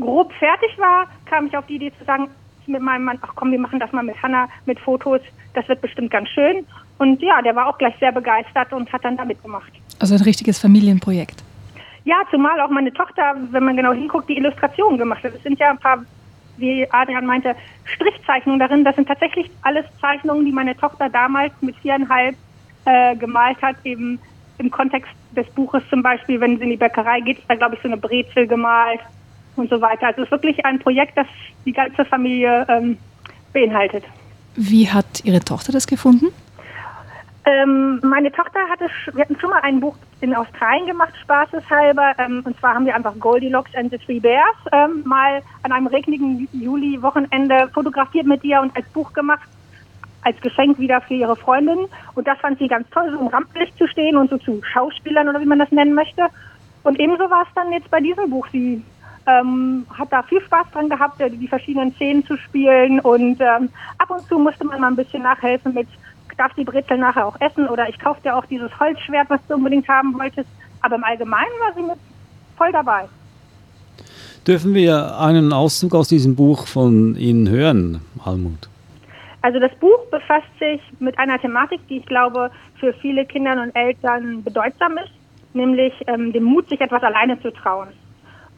grob 0.00 0.32
fertig 0.32 0.78
war, 0.78 1.08
kam 1.26 1.48
ich 1.48 1.56
auf 1.58 1.66
die 1.66 1.74
Idee 1.74 1.92
zu 1.98 2.04
sagen, 2.06 2.28
mit 2.66 2.80
meinem 2.80 3.04
Mann, 3.04 3.18
ach 3.20 3.32
komm, 3.34 3.52
wir 3.52 3.60
machen 3.60 3.78
das 3.78 3.92
mal 3.92 4.02
mit 4.02 4.20
Hanna, 4.22 4.48
mit 4.64 4.80
Fotos, 4.80 5.20
das 5.52 5.68
wird 5.68 5.82
bestimmt 5.82 6.10
ganz 6.10 6.30
schön. 6.30 6.64
Und 6.96 7.20
ja, 7.20 7.42
der 7.42 7.54
war 7.54 7.68
auch 7.68 7.76
gleich 7.76 7.94
sehr 8.00 8.12
begeistert 8.12 8.72
und 8.72 8.90
hat 8.90 9.04
dann 9.04 9.18
da 9.18 9.26
mitgemacht. 9.26 9.72
Also 9.98 10.14
ein 10.14 10.22
richtiges 10.22 10.58
Familienprojekt. 10.58 11.44
Ja, 12.04 12.22
zumal 12.30 12.60
auch 12.60 12.70
meine 12.70 12.92
Tochter, 12.92 13.34
wenn 13.50 13.64
man 13.64 13.76
genau 13.76 13.92
hinguckt, 13.92 14.28
die 14.28 14.36
Illustrationen 14.36 14.98
gemacht 14.98 15.24
hat. 15.24 15.34
Es 15.34 15.42
sind 15.42 15.58
ja 15.58 15.70
ein 15.70 15.78
paar, 15.78 16.04
wie 16.58 16.86
Adrian 16.90 17.24
meinte, 17.24 17.56
Strichzeichnungen 17.84 18.60
darin. 18.60 18.84
Das 18.84 18.94
sind 18.94 19.08
tatsächlich 19.08 19.50
alles 19.62 19.86
Zeichnungen, 20.00 20.44
die 20.44 20.52
meine 20.52 20.76
Tochter 20.76 21.08
damals 21.08 21.52
mit 21.62 21.76
viereinhalb 21.76 22.36
äh, 22.84 23.16
gemalt 23.16 23.60
hat, 23.62 23.76
eben 23.84 24.18
im 24.58 24.70
Kontext 24.70 25.10
des 25.34 25.46
Buches 25.50 25.82
zum 25.90 26.02
Beispiel, 26.02 26.40
wenn 26.40 26.58
sie 26.58 26.64
in 26.64 26.70
die 26.70 26.76
Bäckerei 26.76 27.20
geht, 27.20 27.38
ist 27.38 27.48
da, 27.48 27.54
glaube 27.54 27.74
ich, 27.74 27.82
so 27.82 27.88
eine 27.88 27.96
Brezel 27.96 28.46
gemalt 28.46 29.00
und 29.56 29.70
so 29.70 29.80
weiter. 29.80 30.08
Also 30.08 30.22
es 30.22 30.26
ist 30.26 30.30
wirklich 30.30 30.64
ein 30.64 30.78
Projekt, 30.78 31.16
das 31.16 31.26
die 31.64 31.72
ganze 31.72 32.04
Familie 32.04 32.66
ähm, 32.68 32.98
beinhaltet. 33.52 34.04
Wie 34.56 34.88
hat 34.88 35.24
Ihre 35.24 35.40
Tochter 35.40 35.72
das 35.72 35.86
gefunden? 35.86 36.26
Ähm, 37.46 38.00
meine 38.02 38.32
Tochter 38.32 38.60
hatte, 38.70 38.86
wir 39.12 39.22
hatten 39.22 39.38
schon 39.38 39.50
mal 39.50 39.60
ein 39.60 39.80
Buch 39.80 39.96
in 40.20 40.34
Australien 40.34 40.86
gemacht, 40.86 41.12
spaßeshalber. 41.22 42.14
Ähm, 42.18 42.42
und 42.44 42.58
zwar 42.58 42.74
haben 42.74 42.86
wir 42.86 42.94
einfach 42.94 43.18
Goldilocks 43.18 43.74
and 43.74 43.90
the 43.90 43.98
Three 43.98 44.20
Bears 44.20 44.56
ähm, 44.72 45.02
mal 45.04 45.42
an 45.62 45.72
einem 45.72 45.86
regnigen 45.86 46.48
Juli-Wochenende 46.52 47.68
fotografiert 47.74 48.26
mit 48.26 48.42
ihr 48.44 48.60
und 48.60 48.74
als 48.74 48.88
Buch 48.88 49.12
gemacht, 49.12 49.46
als 50.22 50.40
Geschenk 50.40 50.78
wieder 50.78 51.02
für 51.02 51.14
ihre 51.14 51.36
Freundin. 51.36 51.86
Und 52.14 52.26
das 52.26 52.38
fand 52.38 52.58
sie 52.58 52.68
ganz 52.68 52.88
toll, 52.90 53.10
so 53.12 53.20
im 53.20 53.26
Rampenlicht 53.26 53.76
zu 53.76 53.86
stehen 53.88 54.16
und 54.16 54.30
so 54.30 54.38
zu 54.38 54.62
Schauspielern 54.62 55.28
oder 55.28 55.40
wie 55.40 55.46
man 55.46 55.58
das 55.58 55.70
nennen 55.70 55.94
möchte. 55.94 56.22
Und 56.82 56.98
ebenso 56.98 57.28
war 57.28 57.42
es 57.42 57.54
dann 57.54 57.72
jetzt 57.72 57.90
bei 57.90 58.00
diesem 58.00 58.30
Buch. 58.30 58.46
Sie 58.52 58.82
ähm, 59.26 59.86
hat 59.92 60.10
da 60.10 60.22
viel 60.22 60.40
Spaß 60.40 60.70
dran 60.72 60.88
gehabt, 60.88 61.20
die 61.20 61.48
verschiedenen 61.48 61.92
Szenen 61.94 62.24
zu 62.24 62.36
spielen 62.36 63.00
und 63.00 63.40
ähm, 63.40 63.70
ab 63.98 64.10
und 64.10 64.26
zu 64.28 64.38
musste 64.38 64.64
man 64.64 64.80
mal 64.80 64.88
ein 64.88 64.96
bisschen 64.96 65.22
nachhelfen 65.22 65.74
mit 65.74 65.88
darf 66.36 66.52
die 66.54 66.64
Brezel 66.64 66.98
nachher 66.98 67.26
auch 67.26 67.40
essen 67.40 67.68
oder 67.68 67.88
ich 67.88 67.98
kaufe 67.98 68.20
dir 68.22 68.36
auch 68.36 68.46
dieses 68.46 68.70
Holzschwert, 68.78 69.30
was 69.30 69.40
du 69.48 69.54
unbedingt 69.54 69.88
haben 69.88 70.18
wolltest. 70.18 70.48
Aber 70.80 70.96
im 70.96 71.04
Allgemeinen 71.04 71.52
war 71.60 71.74
sie 71.74 71.82
mit 71.82 71.98
voll 72.56 72.72
dabei. 72.72 73.08
Dürfen 74.46 74.74
wir 74.74 75.18
einen 75.18 75.52
Auszug 75.52 75.94
aus 75.94 76.08
diesem 76.08 76.36
Buch 76.36 76.66
von 76.66 77.16
Ihnen 77.16 77.48
hören, 77.48 78.02
Almut? 78.22 78.68
Also 79.40 79.58
das 79.58 79.74
Buch 79.76 79.98
befasst 80.10 80.46
sich 80.58 80.80
mit 81.00 81.18
einer 81.18 81.38
Thematik, 81.38 81.80
die 81.88 81.98
ich 81.98 82.06
glaube 82.06 82.50
für 82.78 82.92
viele 82.94 83.24
Kinder 83.24 83.60
und 83.62 83.74
Eltern 83.74 84.42
bedeutsam 84.42 84.98
ist, 84.98 85.12
nämlich 85.54 85.92
ähm, 86.06 86.32
dem 86.32 86.44
Mut, 86.44 86.68
sich 86.68 86.80
etwas 86.80 87.02
alleine 87.02 87.40
zu 87.40 87.50
trauen. 87.52 87.88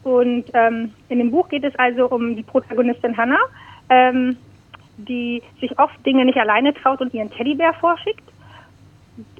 Und 0.03 0.45
ähm, 0.53 0.93
in 1.09 1.19
dem 1.19 1.31
Buch 1.31 1.49
geht 1.49 1.63
es 1.63 1.75
also 1.77 2.09
um 2.09 2.35
die 2.35 2.43
Protagonistin 2.43 3.17
Hannah, 3.17 3.39
ähm, 3.89 4.37
die 4.97 5.41
sich 5.59 5.77
oft 5.79 6.05
Dinge 6.05 6.25
nicht 6.25 6.37
alleine 6.37 6.73
traut 6.73 7.01
und 7.01 7.13
ihren 7.13 7.31
Teddybär 7.31 7.73
vorschickt. 7.75 8.23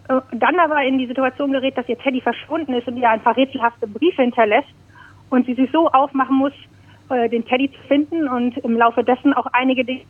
Äh, 0.08 0.22
dann 0.32 0.60
aber 0.60 0.84
in 0.84 0.98
die 0.98 1.08
Situation 1.08 1.52
gerät, 1.52 1.78
dass 1.78 1.90
ihr 1.90 1.98
Teddy 1.98 2.22
verschwunden 2.22 2.74
ist 2.74 2.88
und 2.88 2.98
ihr 2.98 3.10
ein 3.10 3.22
paar 3.22 3.36
rätselhafte 3.36 3.88
Briefe 3.88 4.22
hinterlässt 4.22 4.70
und 5.30 5.46
sie 5.46 5.56
sich 5.56 5.70
so 5.72 5.90
aufmachen 5.90 6.36
muss, 6.36 6.54
äh, 7.10 7.30
den 7.30 7.46
Teddy 7.46 7.72
zu 7.72 7.80
finden 7.88 8.28
und 8.28 8.58
im 8.58 8.78
Laufe 8.78 9.04
dessen 9.04 9.34
auch 9.34 9.48
einige 9.54 9.84
Dinge 9.84 10.02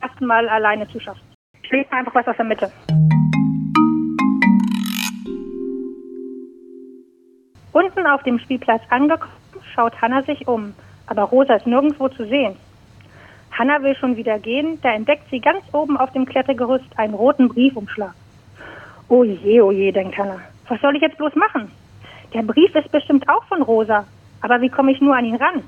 ersten 0.00 0.26
Mal 0.26 0.48
alleine 0.48 0.88
zu 0.88 1.00
schaffen. 1.00 1.20
Ich 1.62 1.70
lese 1.70 1.92
einfach 1.92 2.14
was 2.14 2.26
aus 2.26 2.36
der 2.36 2.44
Mitte. 2.44 2.72
Unten 7.72 8.06
auf 8.06 8.22
dem 8.24 8.38
Spielplatz 8.40 8.82
angekommen, 8.90 9.32
schaut 9.74 10.00
Hanna 10.00 10.22
sich 10.22 10.48
um, 10.48 10.74
aber 11.06 11.22
Rosa 11.22 11.54
ist 11.54 11.66
nirgendwo 11.66 12.08
zu 12.08 12.26
sehen. 12.26 12.56
Hanna 13.60 13.82
will 13.82 13.94
schon 13.94 14.16
wieder 14.16 14.38
gehen, 14.38 14.78
da 14.80 14.90
entdeckt 14.94 15.28
sie 15.30 15.38
ganz 15.38 15.62
oben 15.72 15.98
auf 15.98 16.10
dem 16.12 16.24
Klettergerüst 16.24 16.86
einen 16.96 17.12
roten 17.12 17.50
Briefumschlag. 17.50 18.14
Oh 19.10 19.22
je, 19.22 19.60
oh 19.60 19.70
je, 19.70 19.92
denkt 19.92 20.16
Hanna. 20.16 20.40
Was 20.66 20.80
soll 20.80 20.96
ich 20.96 21.02
jetzt 21.02 21.18
bloß 21.18 21.34
machen? 21.34 21.70
Der 22.32 22.40
Brief 22.40 22.74
ist 22.74 22.90
bestimmt 22.90 23.28
auch 23.28 23.44
von 23.44 23.60
Rosa, 23.60 24.06
aber 24.40 24.62
wie 24.62 24.70
komme 24.70 24.92
ich 24.92 25.02
nur 25.02 25.14
an 25.14 25.26
ihn 25.26 25.34
ran? 25.34 25.62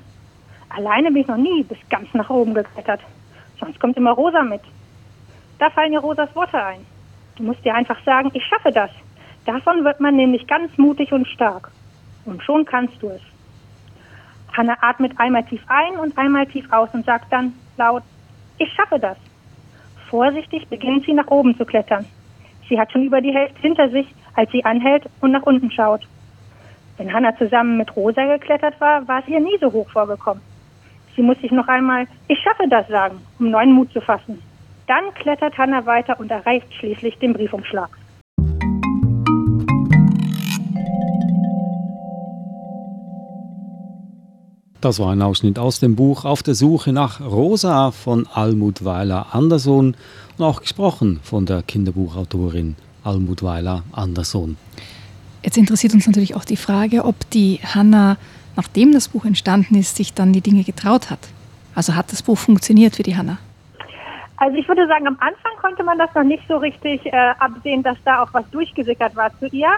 Alleine 0.69 1.11
bin 1.11 1.21
ich 1.21 1.27
noch 1.27 1.37
nie 1.37 1.61
bis 1.61 1.77
ganz 1.91 2.11
nach 2.15 2.31
oben 2.31 2.55
geklettert. 2.55 3.01
Sonst 3.59 3.79
kommt 3.79 3.95
immer 3.95 4.13
Rosa 4.13 4.41
mit. 4.41 4.61
Da 5.59 5.69
fallen 5.69 5.93
ihr 5.93 5.99
Rosas 5.99 6.35
Worte 6.35 6.65
ein. 6.65 6.83
Du 7.35 7.43
musst 7.43 7.63
dir 7.63 7.75
einfach 7.75 8.03
sagen, 8.03 8.31
ich 8.33 8.43
schaffe 8.43 8.71
das. 8.71 8.89
Davon 9.45 9.83
wird 9.83 9.99
man 9.99 10.15
nämlich 10.15 10.47
ganz 10.47 10.75
mutig 10.79 11.11
und 11.11 11.27
stark. 11.27 11.69
Und 12.25 12.41
schon 12.41 12.65
kannst 12.65 12.99
du 13.03 13.09
es. 13.09 13.21
Hanna 14.51 14.77
atmet 14.81 15.19
einmal 15.19 15.43
tief 15.43 15.61
ein 15.67 15.99
und 15.99 16.17
einmal 16.17 16.47
tief 16.47 16.65
aus 16.71 16.89
und 16.93 17.05
sagt 17.05 17.31
dann 17.31 17.53
laut, 17.77 18.03
ich 18.57 18.71
schaffe 18.73 18.99
das. 18.99 19.17
Vorsichtig 20.09 20.67
beginnt 20.67 21.05
sie 21.05 21.13
nach 21.13 21.27
oben 21.27 21.57
zu 21.57 21.65
klettern. 21.65 22.05
Sie 22.69 22.79
hat 22.79 22.91
schon 22.91 23.03
über 23.03 23.21
die 23.21 23.33
Hälfte 23.33 23.59
hinter 23.59 23.89
sich, 23.89 24.07
als 24.35 24.51
sie 24.51 24.63
anhält 24.63 25.03
und 25.21 25.31
nach 25.31 25.43
unten 25.43 25.71
schaut. 25.71 26.07
Wenn 26.97 27.11
Hanna 27.11 27.35
zusammen 27.37 27.77
mit 27.77 27.95
Rosa 27.95 28.25
geklettert 28.25 28.79
war, 28.79 29.07
war 29.07 29.19
es 29.19 29.27
ihr 29.27 29.39
nie 29.39 29.57
so 29.59 29.71
hoch 29.71 29.89
vorgekommen. 29.89 30.43
Sie 31.15 31.21
muss 31.21 31.39
sich 31.39 31.51
noch 31.51 31.67
einmal 31.67 32.07
Ich 32.27 32.39
schaffe 32.39 32.67
das 32.69 32.87
sagen, 32.87 33.19
um 33.39 33.51
neuen 33.51 33.73
Mut 33.73 33.91
zu 33.91 34.01
fassen. 34.01 34.41
Dann 34.87 35.13
klettert 35.13 35.57
Hanna 35.57 35.85
weiter 35.85 36.19
und 36.19 36.31
erreicht 36.31 36.73
schließlich 36.73 37.17
den 37.19 37.33
Briefumschlag. 37.33 37.89
Das 44.83 44.99
war 44.99 45.13
ein 45.13 45.21
Ausschnitt 45.21 45.59
aus 45.59 45.79
dem 45.79 45.95
Buch 45.95 46.25
Auf 46.25 46.43
der 46.43 46.55
Suche 46.55 46.91
nach 46.91 47.21
Rosa 47.21 47.91
von 47.91 48.27
Almut 48.33 48.83
Weiler 48.83 49.27
Anderson 49.31 49.95
und 50.37 50.43
auch 50.43 50.59
gesprochen 50.59 51.21
von 51.23 51.45
der 51.45 51.63
Kinderbuchautorin 51.63 52.75
Almut 53.05 53.43
Weiler 53.43 53.83
Anderson. 53.93 54.57
Jetzt 55.41 55.57
interessiert 55.57 55.93
uns 55.93 56.05
natürlich 56.05 56.35
auch 56.35 56.43
die 56.43 56.57
Frage, 56.57 57.05
ob 57.05 57.15
die 57.29 57.61
Hanna, 57.63 58.17
nachdem 58.57 58.91
das 58.91 59.07
Buch 59.07 59.23
entstanden 59.23 59.75
ist, 59.75 59.95
sich 59.95 60.13
dann 60.13 60.33
die 60.33 60.41
Dinge 60.41 60.65
getraut 60.65 61.09
hat. 61.09 61.29
Also 61.75 61.95
hat 61.95 62.11
das 62.11 62.21
Buch 62.21 62.37
funktioniert 62.37 62.97
für 62.97 63.03
die 63.03 63.15
Hanna? 63.15 63.37
Also 64.35 64.57
ich 64.57 64.67
würde 64.67 64.85
sagen, 64.87 65.07
am 65.07 65.17
Anfang 65.21 65.53
konnte 65.61 65.85
man 65.85 65.97
das 65.97 66.13
noch 66.13 66.25
nicht 66.25 66.43
so 66.49 66.57
richtig 66.57 67.05
äh, 67.05 67.11
absehen, 67.39 67.83
dass 67.83 67.95
da 68.03 68.21
auch 68.21 68.33
was 68.33 68.43
durchgesickert 68.51 69.15
war 69.15 69.31
zu 69.39 69.45
ihr. 69.47 69.69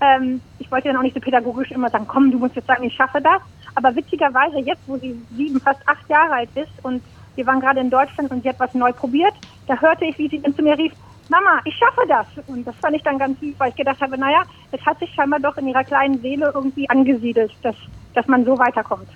Ähm, 0.00 0.40
ich 0.58 0.70
wollte 0.70 0.88
dann 0.88 0.96
auch 0.96 1.02
nicht 1.02 1.14
so 1.14 1.20
pädagogisch 1.20 1.70
immer 1.70 1.90
sagen, 1.90 2.06
komm, 2.08 2.30
du 2.30 2.38
musst 2.38 2.56
jetzt 2.56 2.66
sagen, 2.66 2.84
ich 2.84 2.94
schaffe 2.94 3.20
das. 3.20 3.42
Aber 3.74 3.94
witzigerweise, 3.94 4.58
jetzt, 4.58 4.82
wo 4.86 4.96
sie 4.96 5.20
sieben, 5.36 5.60
fast 5.60 5.80
acht 5.86 6.08
Jahre 6.08 6.34
alt 6.34 6.50
ist 6.54 6.72
und 6.82 7.02
wir 7.34 7.46
waren 7.46 7.60
gerade 7.60 7.80
in 7.80 7.90
Deutschland 7.90 8.30
und 8.30 8.42
sie 8.42 8.48
hat 8.48 8.60
was 8.60 8.74
neu 8.74 8.92
probiert, 8.92 9.34
da 9.66 9.76
hörte 9.80 10.04
ich, 10.04 10.16
wie 10.18 10.28
sie 10.28 10.40
dann 10.40 10.54
zu 10.54 10.62
mir 10.62 10.78
rief, 10.78 10.92
Mama, 11.28 11.60
ich 11.64 11.74
schaffe 11.74 12.02
das. 12.08 12.26
Und 12.46 12.66
das 12.66 12.74
fand 12.76 12.96
ich 12.96 13.02
dann 13.02 13.18
ganz 13.18 13.40
süß, 13.40 13.54
weil 13.58 13.70
ich 13.70 13.76
gedacht 13.76 14.00
habe, 14.00 14.18
naja, 14.18 14.42
es 14.72 14.84
hat 14.84 14.98
sich 14.98 15.10
scheinbar 15.14 15.40
doch 15.40 15.56
in 15.56 15.68
ihrer 15.68 15.84
kleinen 15.84 16.20
Seele 16.20 16.52
irgendwie 16.54 16.88
angesiedelt, 16.88 17.52
dass, 17.62 17.76
dass 18.14 18.26
man 18.26 18.44
so 18.44 18.58
weiterkommt. 18.58 19.08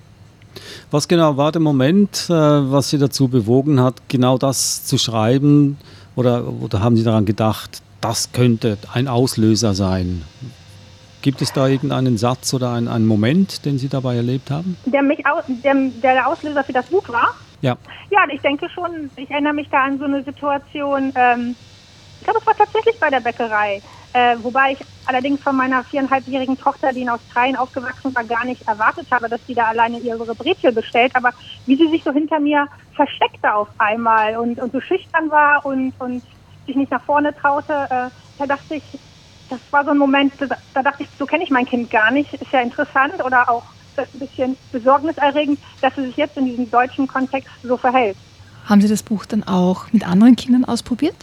Was 0.90 1.06
genau 1.06 1.36
war 1.36 1.52
der 1.52 1.60
Moment, 1.60 2.26
äh, 2.30 2.32
was 2.32 2.90
Sie 2.90 2.98
dazu 2.98 3.28
bewogen 3.28 3.80
hat, 3.80 4.08
genau 4.08 4.38
das 4.38 4.84
zu 4.84 4.96
schreiben? 4.96 5.76
Oder, 6.16 6.44
oder 6.48 6.80
haben 6.82 6.96
Sie 6.96 7.04
daran 7.04 7.26
gedacht, 7.26 7.82
das 8.00 8.32
könnte 8.32 8.78
ein 8.92 9.06
Auslöser 9.06 9.74
sein? 9.74 10.22
Gibt 11.20 11.42
es 11.42 11.52
da 11.52 11.66
irgendeinen 11.66 12.16
Satz 12.16 12.54
oder 12.54 12.72
einen, 12.72 12.86
einen 12.86 13.06
Moment, 13.06 13.64
den 13.64 13.78
Sie 13.78 13.88
dabei 13.88 14.16
erlebt 14.16 14.50
haben? 14.50 14.76
Der, 14.86 15.02
mich 15.02 15.24
aus, 15.26 15.44
der, 15.48 15.74
der 15.74 16.28
Auslöser 16.28 16.62
für 16.62 16.72
das 16.72 16.86
Buch 16.86 17.08
war? 17.08 17.34
Ja. 17.60 17.76
Ja, 18.10 18.20
ich 18.32 18.40
denke 18.40 18.68
schon. 18.70 19.10
Ich 19.16 19.30
erinnere 19.30 19.54
mich 19.54 19.68
da 19.68 19.84
an 19.84 19.98
so 19.98 20.04
eine 20.04 20.22
Situation. 20.22 21.12
Ähm, 21.16 21.56
ich 22.20 22.24
glaube, 22.24 22.38
es 22.40 22.46
war 22.46 22.56
tatsächlich 22.56 22.98
bei 23.00 23.10
der 23.10 23.20
Bäckerei. 23.20 23.82
Äh, 24.12 24.36
wobei 24.42 24.72
ich 24.72 24.78
allerdings 25.06 25.40
von 25.42 25.56
meiner 25.56 25.84
viereinhalbjährigen 25.84 26.56
Tochter, 26.56 26.92
die 26.92 27.02
in 27.02 27.08
Australien 27.08 27.56
aufgewachsen 27.56 28.14
war, 28.14 28.24
gar 28.24 28.44
nicht 28.44 28.66
erwartet 28.66 29.06
habe, 29.10 29.28
dass 29.28 29.40
sie 29.46 29.54
da 29.54 29.66
alleine 29.66 29.98
ihre 29.98 30.34
Brezel 30.34 30.72
bestellt. 30.72 31.14
Aber 31.14 31.32
wie 31.66 31.76
sie 31.76 31.88
sich 31.88 32.04
so 32.04 32.12
hinter 32.12 32.38
mir 32.38 32.68
versteckte 32.94 33.52
auf 33.52 33.68
einmal 33.78 34.36
und, 34.36 34.60
und 34.60 34.72
so 34.72 34.80
schüchtern 34.80 35.30
war 35.30 35.66
und, 35.66 35.92
und 35.98 36.22
sich 36.66 36.76
nicht 36.76 36.90
nach 36.90 37.02
vorne 37.02 37.34
traute, 37.34 37.72
äh, 37.90 38.10
da 38.38 38.46
dachte 38.46 38.76
ich, 38.76 38.84
das 39.50 39.60
war 39.70 39.84
so 39.84 39.90
ein 39.90 39.98
Moment, 39.98 40.32
da 40.38 40.82
dachte 40.82 41.02
ich, 41.02 41.08
so 41.18 41.26
kenne 41.26 41.44
ich 41.44 41.50
mein 41.50 41.66
Kind 41.66 41.90
gar 41.90 42.10
nicht. 42.10 42.32
Ist 42.34 42.52
ja 42.52 42.60
interessant 42.60 43.14
oder 43.24 43.48
auch 43.48 43.64
ein 43.96 44.18
bisschen 44.18 44.56
besorgniserregend, 44.72 45.58
dass 45.80 45.94
sie 45.96 46.06
sich 46.06 46.16
jetzt 46.16 46.36
in 46.36 46.46
diesem 46.46 46.70
deutschen 46.70 47.06
Kontext 47.06 47.48
so 47.62 47.76
verhält. 47.76 48.16
Haben 48.66 48.80
Sie 48.80 48.88
das 48.88 49.02
Buch 49.02 49.26
dann 49.26 49.44
auch 49.44 49.92
mit 49.92 50.06
anderen 50.06 50.36
Kindern 50.36 50.64
ausprobiert? 50.64 51.16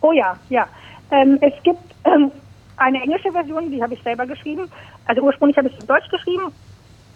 Oh 0.00 0.12
ja, 0.12 0.36
ja. 0.48 0.66
Ähm, 1.10 1.38
es 1.40 1.52
gibt 1.62 1.82
ähm, 2.04 2.30
eine 2.76 3.02
englische 3.02 3.30
Version, 3.30 3.70
die 3.70 3.82
habe 3.82 3.94
ich 3.94 4.02
selber 4.02 4.26
geschrieben. 4.26 4.70
Also 5.06 5.22
ursprünglich 5.22 5.56
habe 5.56 5.68
ich 5.68 5.74
es 5.74 5.80
auf 5.80 5.86
Deutsch 5.86 6.08
geschrieben 6.10 6.52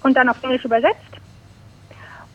und 0.02 0.16
dann 0.16 0.28
auf 0.28 0.42
Englisch 0.42 0.64
übersetzt. 0.64 0.98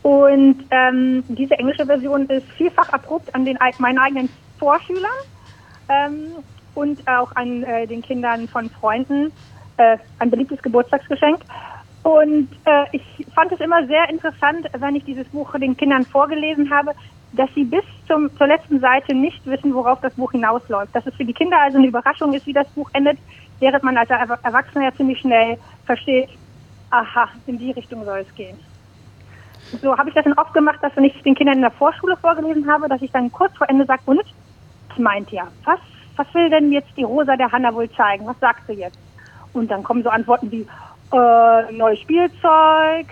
Und 0.02 0.66
ähm, 0.72 1.24
diese 1.30 1.58
englische 1.58 1.86
Version 1.86 2.28
ist 2.28 2.48
vielfach 2.58 2.92
erprobt 2.92 3.34
an 3.34 3.46
den, 3.46 3.58
meinen 3.78 4.00
eigenen 4.00 4.30
Vorschülern. 4.60 5.12
Und 6.76 7.08
auch 7.08 7.36
an 7.36 7.64
äh, 7.64 7.86
den 7.88 8.02
Kindern 8.02 8.48
von 8.48 8.70
Freunden 8.70 9.32
äh, 9.78 9.98
ein 10.20 10.30
beliebtes 10.30 10.62
Geburtstagsgeschenk. 10.62 11.40
Und 12.04 12.50
äh, 12.66 12.86
ich 12.92 13.26
fand 13.34 13.52
es 13.52 13.60
immer 13.60 13.86
sehr 13.88 14.10
interessant, 14.10 14.68
wenn 14.78 14.96
ich 14.96 15.06
dieses 15.06 15.28
Buch 15.30 15.54
den 15.58 15.78
Kindern 15.78 16.04
vorgelesen 16.04 16.70
habe, 16.70 16.92
dass 17.34 17.50
sie 17.56 17.64
bis 17.64 17.84
zum, 18.08 18.36
zur 18.38 18.48
letzten 18.48 18.80
Seite 18.80 19.16
nicht 19.16 19.46
wissen, 19.46 19.74
worauf 19.74 20.02
das 20.02 20.14
Buch 20.14 20.32
hinausläuft. 20.32 20.96
Dass 20.96 21.06
es 21.08 21.16
für 21.16 21.26
die 21.26 21.34
Kinder 21.34 21.60
also 21.60 21.78
eine 21.78 21.88
Überraschung 21.88 22.34
ist, 22.34 22.46
wie 22.46 22.54
das 22.54 22.68
Buch 22.70 22.90
endet, 22.94 23.18
während 23.60 23.84
man 23.84 23.98
als 23.98 24.10
Erwachsener 24.10 24.86
ja 24.86 24.94
ziemlich 24.94 25.20
schnell 25.20 25.58
versteht, 25.86 26.30
aha, 26.92 27.30
in 27.48 27.58
die 27.58 27.72
Richtung 27.72 28.04
soll 28.06 28.20
es 28.20 28.36
gehen. 28.36 28.58
So 29.82 29.98
habe 29.98 30.10
ich 30.10 30.16
das 30.16 30.26
dann 30.26 30.34
oft 30.34 30.54
gemacht, 30.54 30.80
dass 30.82 30.96
wenn 30.96 31.06
ich 31.06 31.24
den 31.24 31.34
Kindern 31.36 31.56
in 31.56 31.62
der 31.62 31.72
Vorschule 31.72 32.16
vorgelesen 32.18 32.70
habe, 32.72 32.88
dass 32.88 33.02
ich 33.02 33.12
dann 33.12 33.32
kurz 33.32 33.56
vor 33.58 33.68
Ende 33.70 33.86
sage, 33.86 34.02
und 34.06 34.22
meint 34.98 35.32
ihr? 35.32 35.48
Was 35.64 35.80
was 36.16 36.28
will 36.34 36.50
denn 36.50 36.72
jetzt 36.72 36.90
die 36.98 37.04
Rosa 37.04 37.36
der 37.36 37.52
Hanna 37.52 37.74
wohl 37.74 37.90
zeigen? 37.92 38.26
Was 38.26 38.40
sagt 38.40 38.68
sie 38.68 38.74
jetzt? 38.74 38.98
Und 39.54 39.70
dann 39.70 39.84
kommen 39.84 40.04
so 40.04 40.10
Antworten 40.10 40.52
wie, 40.52 40.66
äh, 41.14 41.72
neues 41.72 42.00
Spielzeug. 42.00 43.08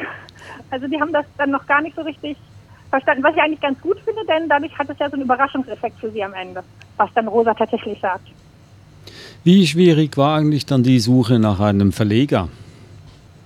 Also 0.70 0.88
die 0.88 1.00
haben 1.00 1.14
das 1.14 1.26
dann 1.38 1.52
noch 1.52 1.66
gar 1.68 1.82
nicht 1.82 1.96
so 1.96 2.02
richtig 2.02 2.38
verstanden, 2.90 3.24
was 3.24 3.36
ich 3.36 3.42
eigentlich 3.42 3.62
ganz 3.62 3.80
gut 3.82 4.00
finde, 4.00 4.22
denn 4.28 4.50
dadurch 4.50 4.78
hat 4.78 4.90
es 4.90 5.00
ja 5.00 5.10
so 5.10 5.14
einen 5.14 5.24
Überraschungseffekt 5.24 6.00
für 6.00 6.12
sie 6.12 6.24
am 6.24 6.34
Ende, 6.34 6.64
was 6.98 7.10
dann 7.14 7.28
Rosa 7.28 7.54
tatsächlich 7.54 8.00
sagt. 8.02 8.28
Wie 9.44 9.66
schwierig 9.66 10.18
war 10.18 10.38
eigentlich 10.38 10.66
dann 10.66 10.84
die 10.84 11.00
Suche 11.00 11.40
nach 11.40 11.60
einem 11.60 11.92
Verleger? 11.92 12.50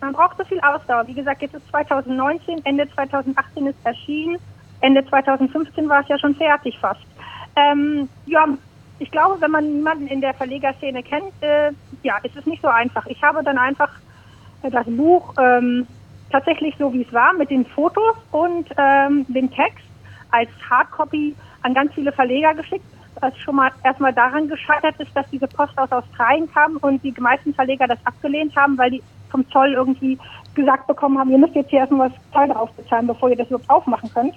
Man 0.01 0.13
braucht 0.13 0.37
so 0.37 0.43
viel 0.45 0.59
Ausdauer. 0.59 1.07
Wie 1.07 1.13
gesagt, 1.13 1.41
jetzt 1.41 1.55
ist 1.55 1.67
2019, 1.69 2.65
Ende 2.65 2.89
2018 2.93 3.67
ist 3.67 3.77
erschienen, 3.83 4.37
Ende 4.81 5.05
2015 5.05 5.87
war 5.87 6.01
es 6.01 6.07
ja 6.07 6.19
schon 6.19 6.35
fertig 6.35 6.77
fast. 6.79 7.01
Ähm, 7.55 8.09
ja, 8.25 8.45
ich 8.99 9.11
glaube, 9.11 9.39
wenn 9.41 9.51
man 9.51 9.65
niemanden 9.65 10.07
in 10.07 10.21
der 10.21 10.33
Verlegerszene 10.33 11.03
kennt, 11.03 11.33
äh, 11.41 11.71
ja, 12.03 12.17
ist 12.23 12.35
es 12.35 12.45
nicht 12.45 12.61
so 12.61 12.67
einfach. 12.67 13.05
Ich 13.07 13.21
habe 13.23 13.43
dann 13.43 13.57
einfach 13.57 13.89
äh, 14.63 14.69
das 14.69 14.85
Buch 14.85 15.33
ähm, 15.39 15.87
tatsächlich 16.31 16.75
so 16.77 16.93
wie 16.93 17.03
es 17.03 17.13
war 17.13 17.33
mit 17.33 17.49
den 17.49 17.65
Fotos 17.65 18.15
und 18.31 18.69
ähm, 18.77 19.25
dem 19.27 19.51
Text 19.51 19.85
als 20.31 20.49
Hardcopy 20.69 21.35
an 21.61 21.73
ganz 21.73 21.93
viele 21.93 22.11
Verleger 22.11 22.53
geschickt, 22.53 22.85
was 23.21 23.37
schon 23.37 23.55
mal 23.55 23.71
erstmal 23.83 24.13
daran 24.13 24.47
gescheitert 24.47 24.95
ist, 24.99 25.15
dass 25.15 25.29
diese 25.29 25.47
Post 25.47 25.77
aus 25.77 25.91
Australien 25.91 26.51
kam 26.51 26.77
und 26.77 27.03
die 27.03 27.13
meisten 27.19 27.53
Verleger 27.53 27.87
das 27.87 27.99
abgelehnt 28.05 28.55
haben, 28.55 28.77
weil 28.77 28.91
die 28.91 29.03
vom 29.29 29.49
Zoll 29.49 29.73
irgendwie 29.73 30.17
gesagt 30.53 30.87
bekommen 30.87 31.19
haben, 31.19 31.31
ihr 31.31 31.37
müsst 31.37 31.55
jetzt 31.55 31.69
hier 31.69 31.79
erstmal 31.79 32.09
was 32.09 32.31
Zoll 32.31 32.47
drauf 32.47 32.71
bezahlen, 32.73 33.07
bevor 33.07 33.29
ihr 33.29 33.35
das 33.35 33.47
überhaupt 33.47 33.69
aufmachen 33.69 34.09
könnt. 34.13 34.35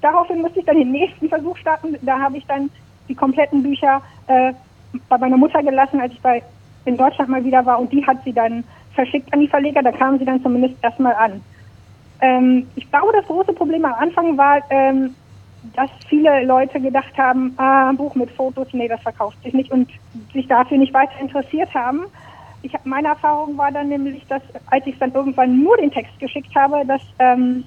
Daraufhin 0.00 0.42
musste 0.42 0.60
ich 0.60 0.66
dann 0.66 0.76
den 0.76 0.92
nächsten 0.92 1.28
Versuch 1.28 1.56
starten. 1.56 1.96
Da 2.02 2.20
habe 2.20 2.36
ich 2.36 2.46
dann 2.46 2.70
die 3.08 3.14
kompletten 3.14 3.62
Bücher 3.62 4.02
äh, 4.26 4.52
bei 5.08 5.18
meiner 5.18 5.36
Mutter 5.36 5.62
gelassen, 5.62 6.00
als 6.00 6.12
ich 6.12 6.20
bei, 6.20 6.42
in 6.84 6.96
Deutschland 6.96 7.30
mal 7.30 7.44
wieder 7.44 7.64
war 7.66 7.78
und 7.78 7.92
die 7.92 8.06
hat 8.06 8.18
sie 8.24 8.32
dann 8.32 8.64
verschickt 8.94 9.32
an 9.32 9.40
die 9.40 9.48
Verleger, 9.48 9.82
da 9.82 9.92
kamen 9.92 10.18
sie 10.18 10.24
dann 10.24 10.42
zumindest 10.42 10.82
erstmal 10.82 11.14
an. 11.14 11.40
Ähm, 12.20 12.66
ich 12.74 12.90
glaube, 12.90 13.12
das 13.12 13.26
große 13.26 13.52
Problem 13.52 13.84
am 13.84 13.94
Anfang 13.94 14.36
war, 14.36 14.60
ähm, 14.70 15.14
dass 15.74 15.90
viele 16.08 16.44
Leute 16.44 16.80
gedacht 16.80 17.16
haben, 17.16 17.54
ah, 17.58 17.90
ein 17.90 17.96
Buch 17.96 18.14
mit 18.14 18.30
Fotos, 18.32 18.68
nee, 18.72 18.88
das 18.88 19.00
verkauft 19.02 19.40
sich 19.42 19.52
nicht 19.52 19.70
und 19.70 19.90
sich 20.32 20.46
dafür 20.48 20.78
nicht 20.78 20.94
weiter 20.94 21.18
interessiert 21.20 21.72
haben. 21.74 22.06
Ich, 22.62 22.72
meine 22.84 23.08
Erfahrung 23.08 23.56
war 23.56 23.70
dann 23.70 23.88
nämlich, 23.88 24.26
dass 24.26 24.42
als 24.66 24.86
ich 24.86 24.98
dann 24.98 25.12
irgendwann 25.12 25.62
nur 25.62 25.76
den 25.76 25.90
Text 25.90 26.18
geschickt 26.18 26.54
habe, 26.56 26.84
dass, 26.86 27.02
ähm, 27.18 27.64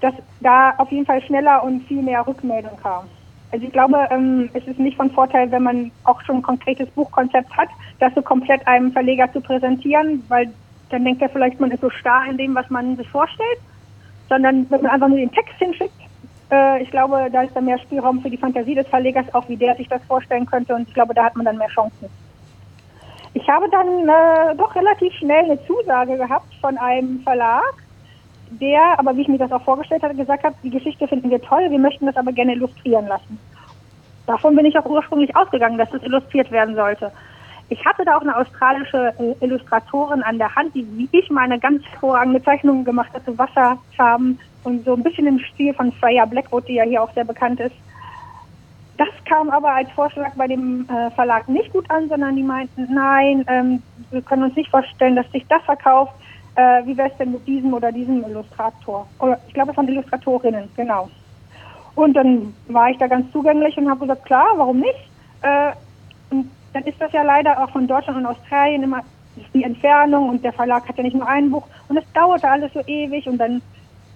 dass 0.00 0.14
da 0.40 0.74
auf 0.78 0.90
jeden 0.90 1.06
Fall 1.06 1.22
schneller 1.22 1.62
und 1.62 1.82
viel 1.86 2.02
mehr 2.02 2.26
Rückmeldung 2.26 2.76
kam. 2.82 3.08
Also 3.50 3.64
ich 3.64 3.72
glaube, 3.72 4.06
ähm, 4.10 4.50
es 4.52 4.66
ist 4.66 4.78
nicht 4.78 4.96
von 4.96 5.10
Vorteil, 5.10 5.50
wenn 5.50 5.62
man 5.62 5.90
auch 6.04 6.20
schon 6.22 6.36
ein 6.36 6.42
konkretes 6.42 6.88
Buchkonzept 6.90 7.50
hat, 7.56 7.68
das 7.98 8.14
so 8.14 8.22
komplett 8.22 8.66
einem 8.66 8.92
Verleger 8.92 9.32
zu 9.32 9.40
präsentieren, 9.40 10.22
weil 10.28 10.52
dann 10.90 11.04
denkt 11.04 11.22
er 11.22 11.30
vielleicht, 11.30 11.58
man 11.60 11.70
ist 11.70 11.80
so 11.80 11.90
starr 11.90 12.26
in 12.28 12.36
dem, 12.36 12.54
was 12.54 12.68
man 12.70 12.96
sich 12.96 13.08
vorstellt, 13.08 13.58
sondern 14.28 14.70
wenn 14.70 14.82
man 14.82 14.90
einfach 14.90 15.08
nur 15.08 15.18
den 15.18 15.32
Text 15.32 15.54
hinschickt, 15.58 15.94
äh, 16.50 16.82
ich 16.82 16.90
glaube, 16.90 17.28
da 17.32 17.42
ist 17.42 17.56
dann 17.56 17.64
mehr 17.64 17.78
Spielraum 17.78 18.20
für 18.20 18.30
die 18.30 18.36
Fantasie 18.36 18.74
des 18.74 18.86
Verlegers, 18.88 19.26
auch 19.34 19.48
wie 19.48 19.56
der 19.56 19.74
sich 19.76 19.88
das 19.88 20.02
vorstellen 20.04 20.46
könnte 20.46 20.74
und 20.74 20.86
ich 20.88 20.94
glaube, 20.94 21.14
da 21.14 21.24
hat 21.24 21.36
man 21.36 21.46
dann 21.46 21.58
mehr 21.58 21.68
Chancen. 21.68 22.08
Ich 23.34 23.48
habe 23.48 23.68
dann 23.70 24.08
äh, 24.08 24.56
doch 24.56 24.74
relativ 24.74 25.12
schnell 25.14 25.44
eine 25.44 25.64
Zusage 25.66 26.16
gehabt 26.16 26.52
von 26.60 26.76
einem 26.78 27.20
Verlag, 27.20 27.74
der, 28.50 28.98
aber 28.98 29.16
wie 29.16 29.22
ich 29.22 29.28
mir 29.28 29.38
das 29.38 29.52
auch 29.52 29.62
vorgestellt 29.62 30.02
hatte, 30.02 30.14
gesagt 30.14 30.44
hat, 30.44 30.54
die 30.62 30.70
Geschichte 30.70 31.06
finden 31.08 31.30
wir 31.30 31.40
toll, 31.40 31.70
wir 31.70 31.78
möchten 31.78 32.06
das 32.06 32.16
aber 32.16 32.32
gerne 32.32 32.54
illustrieren 32.54 33.06
lassen. 33.06 33.38
Davon 34.26 34.54
bin 34.54 34.66
ich 34.66 34.78
auch 34.78 34.84
ursprünglich 34.84 35.34
ausgegangen, 35.34 35.78
dass 35.78 35.90
das 35.90 36.02
illustriert 36.02 36.50
werden 36.50 36.74
sollte. 36.74 37.10
Ich 37.70 37.84
hatte 37.84 38.04
da 38.04 38.16
auch 38.16 38.22
eine 38.22 38.36
australische 38.36 39.12
äh, 39.18 39.44
Illustratorin 39.44 40.22
an 40.22 40.38
der 40.38 40.54
Hand, 40.54 40.74
die 40.74 40.86
wie 40.96 41.08
ich 41.12 41.30
meine 41.30 41.58
ganz 41.58 41.84
hervorragende 41.84 42.42
Zeichnungen 42.42 42.84
gemacht 42.84 43.12
hat, 43.12 43.24
so 43.26 43.36
Wasserfarben 43.36 44.38
und 44.64 44.84
so 44.84 44.94
ein 44.94 45.02
bisschen 45.02 45.26
im 45.26 45.38
Stil 45.38 45.74
von 45.74 45.92
Freya 45.92 46.24
Blackwood, 46.24 46.66
die 46.68 46.74
ja 46.74 46.84
hier 46.84 47.02
auch 47.02 47.12
sehr 47.14 47.24
bekannt 47.24 47.60
ist. 47.60 47.74
Das 48.96 49.08
kam 49.26 49.50
aber 49.50 49.72
als 49.72 49.90
Vorschlag 49.92 50.32
bei 50.34 50.48
dem 50.48 50.88
äh, 50.88 51.10
Verlag 51.12 51.48
nicht 51.48 51.72
gut 51.72 51.88
an, 51.90 52.08
sondern 52.08 52.34
die 52.34 52.42
meinten, 52.42 52.92
nein, 52.92 53.44
ähm, 53.48 53.82
wir 54.10 54.22
können 54.22 54.42
uns 54.42 54.56
nicht 54.56 54.70
vorstellen, 54.70 55.14
dass 55.14 55.30
sich 55.30 55.46
das 55.48 55.62
verkauft 55.62 56.14
äh, 56.58 56.84
wie 56.86 56.96
wäre 56.96 57.08
es 57.08 57.16
denn 57.18 57.30
mit 57.30 57.46
diesem 57.46 57.72
oder 57.72 57.92
diesem 57.92 58.24
Illustrator? 58.24 59.06
Oder 59.20 59.38
ich 59.46 59.54
glaube, 59.54 59.72
von 59.72 59.86
Illustratorinnen, 59.86 60.68
genau. 60.76 61.08
Und 61.94 62.14
dann 62.14 62.52
war 62.66 62.90
ich 62.90 62.98
da 62.98 63.06
ganz 63.06 63.30
zugänglich 63.30 63.76
und 63.78 63.88
habe 63.88 64.00
gesagt, 64.00 64.24
klar, 64.24 64.48
warum 64.56 64.80
nicht? 64.80 65.08
Äh, 65.42 65.70
und 66.30 66.50
dann 66.72 66.82
ist 66.82 67.00
das 67.00 67.12
ja 67.12 67.22
leider 67.22 67.62
auch 67.62 67.70
von 67.70 67.86
Deutschland 67.86 68.18
und 68.18 68.26
Australien 68.26 68.82
immer 68.82 69.02
die 69.54 69.62
Entfernung 69.62 70.30
und 70.30 70.44
der 70.44 70.52
Verlag 70.52 70.88
hat 70.88 70.96
ja 70.96 71.04
nicht 71.04 71.14
nur 71.14 71.28
ein 71.28 71.48
Buch 71.48 71.62
und 71.88 71.96
es 71.96 72.04
dauerte 72.12 72.48
alles 72.48 72.72
so 72.72 72.80
ewig 72.86 73.28
und 73.28 73.38
dann 73.38 73.62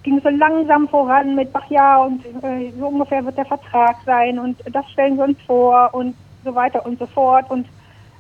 ging 0.03 0.17
es 0.17 0.25
so 0.25 0.31
langsam 0.31 0.89
voran 0.89 1.37
mit, 1.37 1.49
ach 1.53 1.71
ja, 1.71 1.99
und 1.99 2.25
äh, 2.43 2.73
so 2.77 2.89
ungefähr 2.89 3.25
wird 3.25 3.39
der 3.39 3.45
Vertrag 3.45 3.99
sein 4.05 4.41
und 4.41 4.59
das 4.73 4.91
stellen 4.91 5.17
wir 5.17 5.25
uns 5.25 5.41
vor 5.43 5.91
und 5.93 6.17
so 6.45 6.53
weiter 6.57 6.85
und 6.85 6.99
so 6.99 7.07
fort. 7.07 7.49
Und 7.51 7.69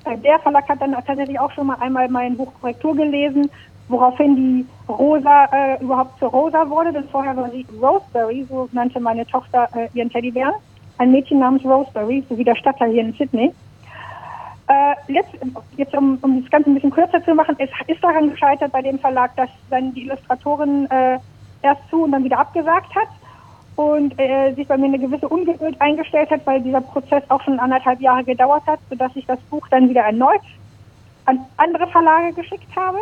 äh, 0.04 0.16
der 0.18 0.38
Verlag 0.38 0.68
hat 0.68 0.80
dann 0.80 0.92
tatsächlich 0.92 1.40
auch 1.40 1.50
schon 1.50 1.66
mal 1.66 1.78
einmal 1.80 2.08
mein 2.08 2.36
Buch 2.36 2.52
Korrektur 2.60 2.94
gelesen 2.94 3.50
woraufhin 3.92 4.34
die 4.34 4.66
Rosa 4.90 5.44
äh, 5.52 5.82
überhaupt 5.82 6.18
zur 6.18 6.30
Rosa 6.30 6.68
wurde, 6.68 6.92
denn 6.92 7.08
vorher 7.08 7.36
war 7.36 7.50
sie 7.50 7.66
Roseberry, 7.80 8.46
so 8.48 8.68
nannte 8.72 8.98
meine 8.98 9.26
Tochter 9.26 9.68
äh, 9.74 9.88
ihren 9.94 10.10
Teddybären. 10.10 10.54
Ein 10.98 11.12
Mädchen 11.12 11.38
namens 11.38 11.64
Roseberry, 11.64 12.24
so 12.28 12.36
wie 12.36 12.44
der 12.44 12.56
Stadtteil 12.56 12.90
hier 12.90 13.02
in 13.02 13.12
Sydney. 13.12 13.52
Äh, 14.68 15.12
jetzt, 15.12 15.30
jetzt 15.76 15.94
um, 15.94 16.18
um 16.22 16.42
das 16.42 16.50
Ganze 16.50 16.70
ein 16.70 16.74
bisschen 16.74 16.90
kürzer 16.90 17.22
zu 17.24 17.34
machen, 17.34 17.56
es 17.58 17.70
ist 17.86 18.02
daran 18.02 18.30
gescheitert 18.30 18.72
bei 18.72 18.82
dem 18.82 18.98
Verlag, 18.98 19.36
dass 19.36 19.50
dann 19.70 19.92
die 19.94 20.04
Illustratorin 20.04 20.90
äh, 20.90 21.18
erst 21.62 21.88
zu 21.90 22.04
und 22.04 22.12
dann 22.12 22.24
wieder 22.24 22.38
abgesagt 22.38 22.94
hat 22.94 23.08
und 23.76 24.18
äh, 24.18 24.52
sich 24.54 24.66
bei 24.66 24.76
mir 24.76 24.86
eine 24.86 24.98
gewisse 24.98 25.28
Ungeduld 25.28 25.80
eingestellt 25.80 26.30
hat, 26.30 26.46
weil 26.46 26.60
dieser 26.62 26.80
Prozess 26.80 27.22
auch 27.28 27.42
schon 27.42 27.58
anderthalb 27.58 28.00
Jahre 28.00 28.24
gedauert 28.24 28.64
hat, 28.66 28.80
sodass 28.88 29.12
ich 29.14 29.26
das 29.26 29.40
Buch 29.50 29.66
dann 29.68 29.88
wieder 29.88 30.02
erneut 30.02 30.42
an 31.24 31.38
andere 31.56 31.86
Verlage 31.88 32.32
geschickt 32.32 32.74
habe 32.74 32.98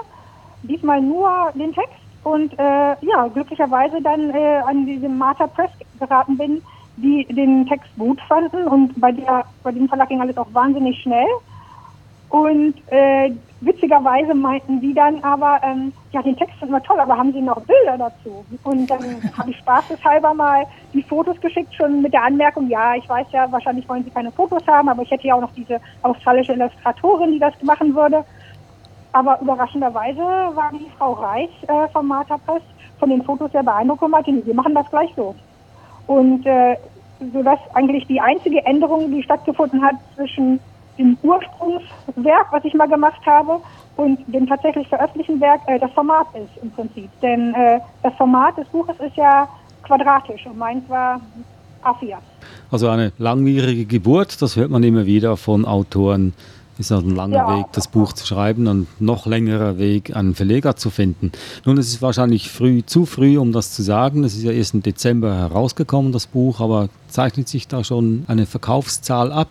diesmal 0.62 1.00
nur 1.00 1.30
den 1.54 1.72
Text 1.72 1.94
und 2.24 2.52
äh, 2.58 2.96
ja, 3.00 3.28
glücklicherweise 3.32 4.00
dann 4.02 4.30
äh, 4.30 4.60
an 4.66 4.86
diesem 4.86 5.16
Martha 5.16 5.46
Press 5.46 5.70
geraten 5.98 6.36
bin, 6.36 6.62
die 6.96 7.24
den 7.26 7.66
Text 7.66 7.88
gut 7.98 8.20
fanden 8.28 8.66
und 8.66 9.00
bei, 9.00 9.12
der, 9.12 9.44
bei 9.62 9.72
dem 9.72 9.88
Verlag 9.88 10.08
ging 10.08 10.20
alles 10.20 10.36
auch 10.36 10.52
wahnsinnig 10.52 11.00
schnell. 11.00 11.28
Und 12.28 12.74
äh, 12.92 13.32
witzigerweise 13.60 14.34
meinten 14.34 14.80
die 14.80 14.94
dann 14.94 15.22
aber, 15.24 15.60
ähm, 15.64 15.92
ja, 16.12 16.22
den 16.22 16.36
Text 16.36 16.56
finden 16.60 16.74
wir 16.74 16.82
toll, 16.82 17.00
aber 17.00 17.16
haben 17.16 17.32
Sie 17.32 17.40
noch 17.40 17.60
Bilder 17.62 17.98
dazu? 17.98 18.44
Und 18.62 18.86
dann 18.86 19.20
habe 19.36 19.50
ich 19.50 19.58
spaßeshalber 19.58 20.32
mal 20.34 20.64
die 20.92 21.02
Fotos 21.02 21.40
geschickt, 21.40 21.74
schon 21.74 22.02
mit 22.02 22.12
der 22.12 22.22
Anmerkung, 22.22 22.68
ja, 22.68 22.94
ich 22.94 23.08
weiß 23.08 23.26
ja, 23.32 23.50
wahrscheinlich 23.50 23.88
wollen 23.88 24.04
Sie 24.04 24.10
keine 24.10 24.30
Fotos 24.30 24.64
haben, 24.68 24.88
aber 24.88 25.02
ich 25.02 25.10
hätte 25.10 25.26
ja 25.26 25.34
auch 25.34 25.40
noch 25.40 25.52
diese 25.54 25.80
australische 26.02 26.52
Illustratorin, 26.52 27.32
die 27.32 27.40
das 27.40 27.54
machen 27.62 27.96
würde. 27.96 28.24
Aber 29.12 29.40
überraschenderweise 29.40 30.20
war 30.20 30.70
die 30.72 30.90
Frau 30.96 31.12
Reich 31.14 31.50
äh, 31.68 31.88
vom 31.92 32.06
Martha 32.08 32.38
Press 32.38 32.62
von 32.98 33.10
den 33.10 33.22
Fotos 33.22 33.50
sehr 33.52 33.62
beeindruckt 33.62 34.02
und 34.02 34.10
meinte, 34.10 34.46
wir 34.46 34.54
machen 34.54 34.74
das 34.74 34.88
gleich 34.90 35.10
so. 35.16 35.34
Und 36.06 36.46
äh, 36.46 36.76
sodass 37.32 37.58
eigentlich 37.74 38.06
die 38.06 38.20
einzige 38.20 38.64
Änderung, 38.64 39.10
die 39.10 39.22
stattgefunden 39.22 39.82
hat 39.82 39.96
zwischen 40.14 40.60
dem 40.98 41.16
Ursprungswerk, 41.22 42.46
was 42.50 42.64
ich 42.64 42.74
mal 42.74 42.88
gemacht 42.88 43.20
habe, 43.26 43.60
und 43.96 44.18
dem 44.28 44.46
tatsächlich 44.46 44.88
veröffentlichten 44.88 45.40
Werk, 45.40 45.60
äh, 45.66 45.78
das 45.78 45.90
Format 45.92 46.26
ist 46.34 46.62
im 46.62 46.70
Prinzip. 46.70 47.10
Denn 47.20 47.54
äh, 47.54 47.80
das 48.02 48.14
Format 48.14 48.56
des 48.56 48.66
Buches 48.68 48.96
ist 49.00 49.16
ja 49.16 49.48
quadratisch 49.82 50.46
und 50.46 50.56
meins 50.56 50.88
war 50.88 51.20
A4. 51.84 52.16
Also 52.70 52.88
eine 52.88 53.12
langwierige 53.18 53.84
Geburt, 53.84 54.40
das 54.40 54.56
hört 54.56 54.70
man 54.70 54.82
immer 54.82 55.06
wieder 55.06 55.36
von 55.36 55.64
Autoren, 55.64 56.34
ist 56.80 56.90
ein 56.90 57.14
langer 57.14 57.36
ja. 57.36 57.58
Weg, 57.58 57.66
das 57.72 57.88
Buch 57.88 58.12
zu 58.12 58.26
schreiben 58.26 58.66
und 58.66 59.00
noch 59.00 59.26
längerer 59.26 59.78
Weg, 59.78 60.16
einen 60.16 60.34
Verleger 60.34 60.76
zu 60.76 60.90
finden. 60.90 61.32
Nun, 61.64 61.78
es 61.78 61.88
ist 61.88 62.02
wahrscheinlich 62.02 62.50
früh, 62.50 62.82
zu 62.84 63.06
früh, 63.06 63.38
um 63.38 63.52
das 63.52 63.72
zu 63.72 63.82
sagen. 63.82 64.24
Es 64.24 64.34
ist 64.34 64.42
ja 64.42 64.52
erst 64.52 64.74
im 64.74 64.82
Dezember 64.82 65.34
herausgekommen, 65.34 66.12
das 66.12 66.26
Buch, 66.26 66.60
aber 66.60 66.88
zeichnet 67.08 67.48
sich 67.48 67.68
da 67.68 67.84
schon 67.84 68.24
eine 68.26 68.46
Verkaufszahl 68.46 69.32
ab? 69.32 69.48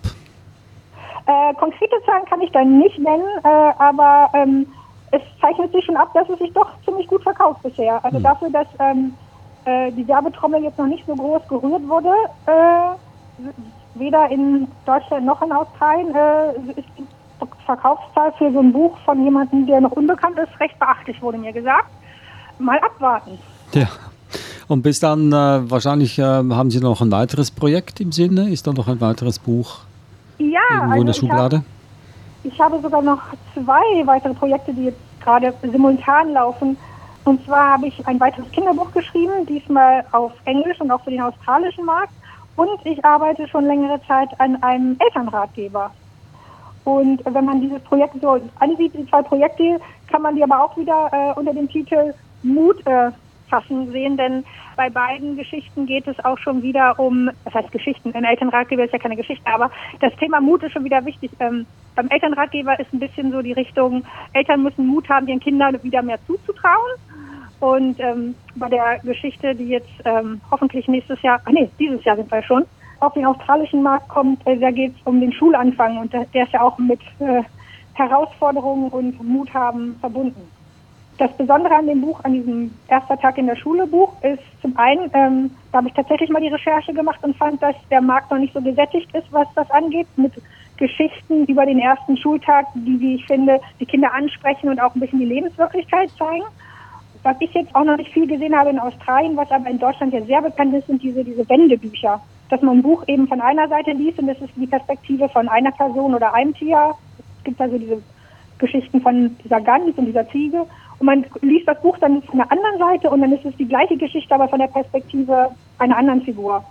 Äh, 1.26 1.54
konkrete 1.56 1.96
Zahlen 2.06 2.26
kann 2.26 2.42
ich 2.42 2.52
da 2.52 2.64
nicht 2.66 2.98
nennen, 2.98 3.28
äh, 3.44 3.48
aber 3.78 4.30
ähm, 4.34 4.66
es 5.12 5.22
zeichnet 5.40 5.72
sich 5.72 5.86
schon 5.86 5.96
ab, 5.96 6.12
dass 6.14 6.28
es 6.30 6.40
sich 6.40 6.52
doch 6.54 6.70
ziemlich 6.86 7.08
gut 7.08 7.24
verkauft 7.24 7.62
bisher. 7.64 8.04
Also 8.04 8.18
hm. 8.18 8.24
dafür, 8.24 8.50
dass 8.50 8.68
ähm, 8.80 9.14
äh, 9.66 9.92
die 9.92 10.08
Werbetrommel 10.08 10.64
jetzt 10.64 10.78
noch 10.78 10.88
nicht 10.88 11.06
so 11.06 11.16
groß 11.16 11.48
gerührt 11.48 11.88
wurde, 11.88 12.14
äh, 12.48 13.50
weder 13.96 14.30
in 14.30 14.68
Deutschland 14.86 15.26
noch 15.26 15.42
in 15.42 15.52
Australien, 15.52 16.16
äh, 16.16 16.80
ist 16.80 16.88
Verkaufszahl 17.70 18.34
für 18.40 18.52
so 18.52 18.60
ein 18.60 18.74
Buch 18.74 18.98
von 19.06 19.24
jemandem, 19.24 19.68
der 19.68 19.80
noch 19.80 19.92
unbekannt 19.92 20.40
ist, 20.40 20.60
recht 20.60 20.80
beachtlich, 20.80 21.22
wurde 21.22 21.38
mir 21.38 21.54
gesagt. 21.54 21.92
Mal 22.58 22.80
abwarten. 22.80 23.38
Ja. 23.74 23.88
Und 24.68 24.82
bis 24.82 25.00
dann, 25.00 25.32
äh, 25.32 25.70
wahrscheinlich 25.70 26.18
äh, 26.18 26.24
haben 26.24 26.72
Sie 26.72 26.80
noch 26.80 27.02
ein 27.02 27.12
weiteres 27.12 27.52
Projekt 27.52 28.02
im 28.02 28.12
Sinne? 28.12 28.50
Ist 28.50 28.66
da 28.66 28.74
noch 28.74 28.88
ein 28.88 29.00
weiteres 29.00 29.38
Buch 29.38 29.80
ja, 30.40 30.60
irgendwo 30.72 30.92
also 30.92 31.02
in 31.02 31.06
der 31.06 31.14
Schublade? 31.14 31.58
Hab, 31.58 31.64
ich 32.44 32.60
habe 32.60 32.80
sogar 32.82 33.04
noch 33.04 33.22
zwei 33.54 34.06
weitere 34.06 34.34
Projekte, 34.34 34.74
die 34.74 34.86
jetzt 34.86 35.02
gerade 35.24 35.54
simultan 35.62 36.34
laufen. 36.34 36.76
Und 37.26 37.46
zwar 37.46 37.74
habe 37.74 37.88
ich 37.88 38.08
ein 38.08 38.20
weiteres 38.20 38.50
Kinderbuch 38.52 38.92
geschrieben, 38.94 39.46
diesmal 39.48 40.04
auf 40.12 40.32
Englisch 40.46 40.82
und 40.82 40.90
auch 40.90 41.04
für 41.04 41.12
den 41.12 41.22
australischen 41.22 41.86
Markt. 41.86 42.14
Und 42.56 42.84
ich 42.84 43.04
arbeite 43.06 43.48
schon 43.48 43.66
längere 43.66 44.00
Zeit 44.08 44.30
an 44.40 44.62
einem 44.64 44.98
Elternratgeber. 45.00 45.92
Und 46.90 47.24
wenn 47.24 47.46
man 47.46 47.62
dieses 47.62 47.80
Projekt 47.84 48.16
so 48.20 48.42
ansieht, 48.58 48.94
die 48.96 49.08
zwei 49.08 49.22
Projekte, 49.22 49.80
kann 50.10 50.24
man 50.24 50.36
die 50.36 50.42
aber 50.42 50.64
auch 50.64 50.76
wieder 50.76 51.08
äh, 51.12 51.40
unter 51.40 51.54
dem 51.54 51.70
Titel 51.70 52.16
Mut 52.42 52.78
äh, 52.88 53.12
fassen 53.48 53.92
sehen, 53.92 54.18
denn 54.18 54.44
bei 54.76 54.90
beiden 54.90 55.38
Geschichten 55.38 55.86
geht 55.86 56.08
es 56.08 56.18
auch 56.26 56.40
schon 56.40 56.64
wieder 56.64 57.00
um, 57.00 57.30
das 57.46 57.54
heißt 57.54 57.72
Geschichten, 57.72 58.12
ein 58.16 58.24
Elternratgeber 58.24 58.86
ist 58.86 58.94
ja 58.94 58.98
keine 58.98 59.16
Geschichte, 59.16 59.46
aber 59.46 59.70
das 60.00 60.16
Thema 60.16 60.42
Mut 60.42 60.64
ist 60.64 60.72
schon 60.72 60.84
wieder 60.84 61.06
wichtig. 61.06 61.30
Ähm, 61.40 61.68
beim 61.96 62.08
Elternratgeber 62.08 62.80
ist 62.80 62.92
ein 62.92 63.00
bisschen 63.00 63.32
so 63.32 63.44
die 63.44 63.54
Richtung, 63.54 64.04
Eltern 64.34 64.64
müssen 64.64 64.88
Mut 64.88 65.08
haben, 65.10 65.28
ihren 65.28 65.42
Kindern 65.42 65.78
wieder 65.84 66.02
mehr 66.02 66.18
zuzutrauen. 66.26 66.94
Und 67.60 68.00
ähm, 68.00 68.34
bei 68.56 68.70
der 68.70 69.00
Geschichte, 69.04 69.54
die 69.54 69.68
jetzt 69.68 69.92
ähm, 70.06 70.42
hoffentlich 70.50 70.88
nächstes 70.88 71.22
Jahr, 71.22 71.40
ach 71.46 71.52
nee, 71.52 71.70
dieses 71.78 72.04
Jahr 72.04 72.16
sind 72.16 72.32
wir 72.32 72.42
schon, 72.42 72.66
auf 73.02 73.14
den 73.14 73.26
australischen 73.26 73.84
Markt 73.84 74.10
kommt, 74.10 74.46
äh, 74.48 74.58
da 74.58 74.72
geht 74.72 74.96
es 74.96 75.02
um 75.06 75.20
den 75.20 75.32
Schulanfang 75.34 75.98
und 75.98 76.14
der, 76.14 76.24
ist 76.24 76.54
ja 76.54 76.62
auch 76.62 76.78
mit 76.78 77.00
äh, 77.20 77.44
Herausforderungen 77.94 78.90
und 78.90 79.22
Mut 79.24 79.54
haben 79.54 79.96
verbunden. 80.00 80.42
Das 81.18 81.32
Besondere 81.34 81.76
an 81.76 81.88
dem 81.88 82.00
Buch, 82.00 82.20
an 82.24 82.34
diesem 82.34 82.74
erster 82.88 83.18
Tag 83.18 83.38
in 83.38 83.48
der 83.48 83.58
Schule 83.58 83.86
Buch, 83.86 84.14
ist 84.24 84.42
zum 84.62 84.78
einen, 84.78 85.12
ähm, 85.14 85.52
da 85.72 85.80
habe 85.80 85.90
ich 85.90 85.94
tatsächlich 85.94 86.30
mal 86.30 86.42
die 86.42 86.48
Recherche 86.48 86.94
gemacht 86.94 87.20
und 87.24 87.36
fand, 87.36 87.62
dass 87.62 87.76
der 87.92 88.02
Markt 88.02 88.32
noch 88.32 88.38
nicht 88.38 88.54
so 88.54 88.62
gesättigt 88.62 89.14
ist, 89.14 89.28
was 89.32 89.48
das 89.56 89.70
angeht, 89.72 90.08
mit 90.16 90.32
Geschichten 90.78 91.46
über 91.46 91.66
den 91.66 91.80
ersten 91.80 92.16
Schultag, 92.16 92.68
die, 92.74 93.00
wie 93.02 93.16
ich 93.16 93.26
finde, 93.26 93.60
die 93.82 93.86
Kinder 93.86 94.14
ansprechen 94.14 94.70
und 94.70 94.80
auch 94.80 94.96
ein 94.96 95.02
bisschen 95.02 95.20
die 95.20 95.26
Lebenswirklichkeit 95.26 96.10
zeigen. 96.18 96.46
was 97.22 97.36
ich 97.42 97.54
jetzt 97.54 97.76
auch 97.76 97.84
noch 97.84 97.98
nicht 97.98 98.14
viel 98.14 98.26
gesehen 98.26 98.56
habe 98.56 98.70
in 98.70 98.80
Australien, 98.80 99.36
was 99.36 99.52
aber 99.52 99.70
in 99.70 99.78
Deutschland 99.78 100.14
ja 100.14 100.22
sehr 100.22 100.42
bekannt 100.42 100.74
ist, 100.74 100.88
sind 100.88 101.04
diese, 101.04 101.24
diese 101.26 101.48
Wendebücher. 101.50 102.22
Dass 102.50 102.62
man 102.62 102.78
ein 102.78 102.84
Buch 102.84 103.04
eben 103.08 103.28
von 103.28 103.42
einer 103.42 103.68
Seite 103.68 103.92
liest 103.92 104.20
und 104.20 104.28
das 104.28 104.40
ist 104.40 104.54
die 104.56 104.68
Perspektive 104.68 105.30
von 105.30 105.48
einer 105.48 105.72
Person 105.72 106.16
oder 106.16 106.34
einem 106.34 106.54
Tier. 106.54 106.96
Es 107.38 107.44
gibt 107.44 107.62
also 107.62 107.78
diese 107.78 108.02
Geschichten 108.58 109.02
von 109.02 109.36
dieser 109.44 109.62
Gans 109.62 109.98
und 109.98 110.06
dieser 110.06 110.28
Ziege. 110.30 110.66
Und 111.00 111.06
man 111.06 111.26
liest 111.42 111.68
das 111.68 111.82
Buch 111.82 111.98
dann 112.00 112.22
von 112.24 112.40
der 112.40 112.52
anderen 112.52 112.78
Seite 112.78 113.10
und 113.10 113.22
dann 113.22 113.32
ist 113.32 113.46
es 113.46 113.56
die 113.56 113.68
gleiche 113.68 113.98
Geschichte, 113.98 114.36
aber 114.36 114.48
von 114.48 114.60
der 114.60 114.68
Perspektive 114.68 115.52
einer 115.78 115.98
anderen 115.98 116.22
Figur. 116.22 116.64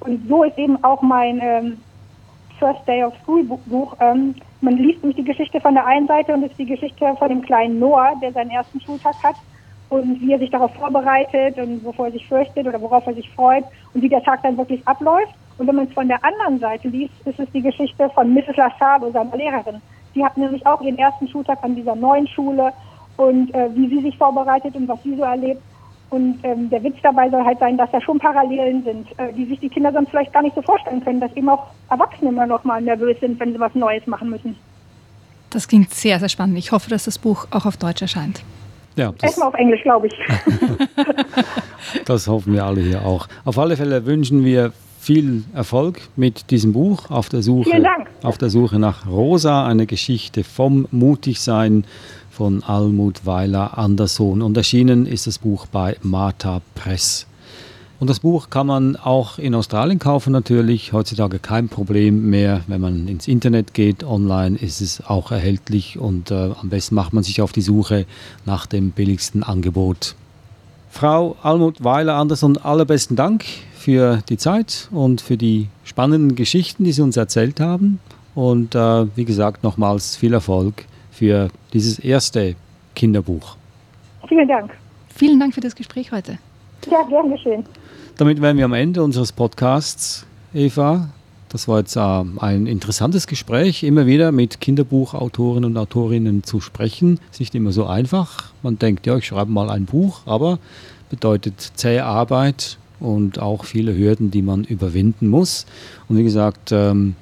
Und 0.00 0.26
so 0.28 0.42
ist 0.42 0.58
eben 0.58 0.82
auch 0.82 1.02
mein 1.02 1.40
ähm, 1.42 1.78
First 2.58 2.86
Day 2.86 3.04
of 3.04 3.14
School 3.22 3.44
Buch. 3.44 3.96
Ähm, 4.00 4.34
man 4.60 4.76
liest 4.76 5.02
nämlich 5.02 5.16
die 5.16 5.30
Geschichte 5.30 5.60
von 5.60 5.74
der 5.74 5.86
einen 5.86 6.06
Seite 6.06 6.32
und 6.34 6.42
es 6.42 6.50
ist 6.50 6.58
die 6.58 6.66
Geschichte 6.66 7.14
von 7.18 7.28
dem 7.28 7.42
kleinen 7.42 7.78
Noah, 7.78 8.14
der 8.20 8.32
seinen 8.32 8.50
ersten 8.50 8.80
Schultag 8.80 9.14
hat 9.22 9.36
und 9.88 10.20
wie 10.20 10.32
er 10.32 10.38
sich 10.38 10.50
darauf 10.50 10.74
vorbereitet 10.74 11.58
und 11.58 11.84
wovor 11.84 12.06
er 12.06 12.12
sich 12.12 12.26
fürchtet 12.26 12.66
oder 12.66 12.80
worauf 12.80 13.06
er 13.06 13.14
sich 13.14 13.30
freut 13.30 13.64
und 13.94 14.02
wie 14.02 14.08
der 14.08 14.22
Tag 14.22 14.42
dann 14.42 14.56
wirklich 14.56 14.86
abläuft. 14.86 15.34
Und 15.58 15.66
wenn 15.66 15.76
man 15.76 15.86
es 15.86 15.94
von 15.94 16.08
der 16.08 16.22
anderen 16.24 16.58
Seite 16.58 16.88
liest, 16.88 17.14
ist 17.24 17.38
es 17.38 17.50
die 17.52 17.62
Geschichte 17.62 18.10
von 18.10 18.32
Mrs. 18.34 18.56
Lasalo, 18.56 19.10
seiner 19.10 19.36
Lehrerin. 19.36 19.80
Die 20.14 20.24
hat 20.24 20.36
nämlich 20.36 20.66
auch 20.66 20.80
ihren 20.80 20.98
ersten 20.98 21.28
Schultag 21.28 21.58
an 21.62 21.74
dieser 21.74 21.94
neuen 21.94 22.26
Schule 22.26 22.72
und 23.16 23.54
äh, 23.54 23.68
wie 23.74 23.88
sie 23.88 24.02
sich 24.02 24.16
vorbereitet 24.18 24.74
und 24.74 24.88
was 24.88 25.02
sie 25.02 25.16
so 25.16 25.22
erlebt. 25.22 25.62
Und 26.10 26.38
ähm, 26.44 26.70
der 26.70 26.82
Witz 26.84 26.96
dabei 27.02 27.28
soll 27.30 27.44
halt 27.44 27.58
sein, 27.58 27.76
dass 27.76 27.90
da 27.90 28.00
schon 28.00 28.18
Parallelen 28.18 28.84
sind, 28.84 29.08
äh, 29.18 29.32
die 29.32 29.44
sich 29.46 29.58
die 29.60 29.68
Kinder 29.68 29.92
sonst 29.92 30.10
vielleicht 30.10 30.32
gar 30.32 30.42
nicht 30.42 30.54
so 30.54 30.62
vorstellen 30.62 31.02
können, 31.02 31.20
dass 31.20 31.34
eben 31.34 31.48
auch 31.48 31.66
Erwachsene 31.90 32.30
immer 32.30 32.46
noch 32.46 32.64
mal 32.64 32.80
nervös 32.80 33.18
sind, 33.20 33.40
wenn 33.40 33.52
sie 33.52 33.60
was 33.60 33.74
Neues 33.74 34.06
machen 34.06 34.30
müssen. 34.30 34.56
Das 35.50 35.66
klingt 35.66 35.92
sehr, 35.92 36.20
sehr 36.20 36.28
spannend. 36.28 36.58
Ich 36.58 36.70
hoffe, 36.70 36.90
dass 36.90 37.04
das 37.04 37.18
Buch 37.18 37.48
auch 37.50 37.66
auf 37.66 37.76
Deutsch 37.76 38.02
erscheint. 38.02 38.42
Ja, 38.96 39.12
Erstmal 39.22 39.48
auf 39.48 39.54
Englisch, 39.54 39.82
glaube 39.82 40.06
ich. 40.06 40.14
das 42.06 42.26
hoffen 42.26 42.54
wir 42.54 42.64
alle 42.64 42.80
hier 42.80 43.04
auch. 43.04 43.28
Auf 43.44 43.58
alle 43.58 43.76
Fälle 43.76 44.06
wünschen 44.06 44.44
wir 44.44 44.72
viel 44.98 45.44
Erfolg 45.54 46.00
mit 46.16 46.50
diesem 46.50 46.72
Buch 46.72 47.10
auf 47.10 47.28
der 47.28 47.42
Suche, 47.42 47.70
auf 48.22 48.38
der 48.38 48.50
Suche 48.50 48.78
nach 48.78 49.06
Rosa, 49.06 49.66
eine 49.66 49.86
Geschichte 49.86 50.42
vom 50.42 50.88
Mutigsein 50.90 51.84
von 52.30 52.64
Almut 52.64 53.24
Weiler 53.24 53.78
Anderson. 53.78 54.42
Und 54.42 54.56
erschienen 54.56 55.06
ist 55.06 55.26
das 55.26 55.38
Buch 55.38 55.66
bei 55.66 55.96
Martha 56.02 56.60
Press. 56.74 57.26
Und 57.98 58.10
das 58.10 58.20
Buch 58.20 58.50
kann 58.50 58.66
man 58.66 58.96
auch 58.96 59.38
in 59.38 59.54
Australien 59.54 59.98
kaufen 59.98 60.30
natürlich. 60.30 60.92
Heutzutage 60.92 61.38
kein 61.38 61.68
Problem 61.68 62.28
mehr. 62.28 62.60
Wenn 62.66 62.80
man 62.80 63.08
ins 63.08 63.26
Internet 63.26 63.72
geht, 63.72 64.04
online 64.04 64.58
ist 64.58 64.82
es 64.82 65.02
auch 65.06 65.32
erhältlich 65.32 65.98
und 65.98 66.30
äh, 66.30 66.50
am 66.60 66.68
besten 66.68 66.94
macht 66.94 67.14
man 67.14 67.24
sich 67.24 67.40
auf 67.40 67.52
die 67.52 67.62
Suche 67.62 68.04
nach 68.44 68.66
dem 68.66 68.90
billigsten 68.90 69.42
Angebot. 69.42 70.14
Frau 70.90 71.36
Almut 71.42 71.82
Weiler 71.84 72.14
Anderson, 72.14 72.58
allerbesten 72.58 73.16
Dank 73.16 73.44
für 73.74 74.22
die 74.28 74.36
Zeit 74.36 74.88
und 74.92 75.20
für 75.20 75.36
die 75.36 75.68
spannenden 75.84 76.34
Geschichten, 76.34 76.84
die 76.84 76.92
Sie 76.92 77.02
uns 77.02 77.16
erzählt 77.16 77.60
haben. 77.60 78.00
Und 78.34 78.74
äh, 78.74 79.06
wie 79.16 79.24
gesagt, 79.24 79.62
nochmals 79.62 80.16
viel 80.16 80.34
Erfolg 80.34 80.84
für 81.10 81.48
dieses 81.72 81.98
erste 81.98 82.56
Kinderbuch. 82.94 83.56
Vielen 84.28 84.48
Dank. 84.48 84.70
Vielen 85.14 85.40
Dank 85.40 85.54
für 85.54 85.60
das 85.60 85.74
Gespräch 85.74 86.12
heute. 86.12 86.38
Ja, 86.90 87.02
gern 87.04 87.30
geschehen. 87.30 87.64
Damit 88.18 88.40
wären 88.40 88.56
wir 88.56 88.64
am 88.64 88.72
Ende 88.72 89.02
unseres 89.02 89.30
Podcasts, 89.30 90.24
Eva. 90.54 91.10
Das 91.50 91.68
war 91.68 91.80
jetzt 91.80 91.96
äh, 91.96 92.00
ein 92.00 92.66
interessantes 92.66 93.26
Gespräch, 93.26 93.82
immer 93.82 94.06
wieder 94.06 94.32
mit 94.32 94.58
Kinderbuchautoren 94.58 95.66
und 95.66 95.76
Autorinnen 95.76 96.42
zu 96.42 96.62
sprechen. 96.62 97.20
Ist 97.30 97.40
nicht 97.40 97.54
immer 97.54 97.72
so 97.72 97.84
einfach. 97.84 98.52
Man 98.62 98.78
denkt, 98.78 99.06
ja, 99.06 99.18
ich 99.18 99.26
schreibe 99.26 99.50
mal 99.50 99.68
ein 99.68 99.84
Buch, 99.84 100.20
aber 100.24 100.58
bedeutet 101.10 101.72
zähe 101.74 102.06
Arbeit 102.06 102.78
und 103.00 103.38
auch 103.38 103.66
viele 103.66 103.94
Hürden, 103.94 104.30
die 104.30 104.40
man 104.40 104.64
überwinden 104.64 105.28
muss. 105.28 105.66
Und 106.08 106.16
wie 106.16 106.24
gesagt, 106.24 106.72
ähm, 106.72 107.16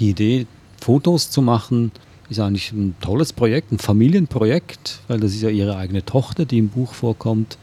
die 0.00 0.10
Idee, 0.10 0.46
Fotos 0.80 1.30
zu 1.30 1.42
machen, 1.42 1.92
ist 2.28 2.40
eigentlich 2.40 2.72
ein 2.72 2.96
tolles 3.00 3.32
Projekt, 3.32 3.70
ein 3.70 3.78
Familienprojekt, 3.78 4.98
weil 5.06 5.20
das 5.20 5.30
ist 5.30 5.42
ja 5.42 5.48
ihre 5.48 5.76
eigene 5.76 6.04
Tochter, 6.04 6.44
die 6.44 6.58
im 6.58 6.70
Buch 6.70 6.92
vorkommt, 6.92 7.56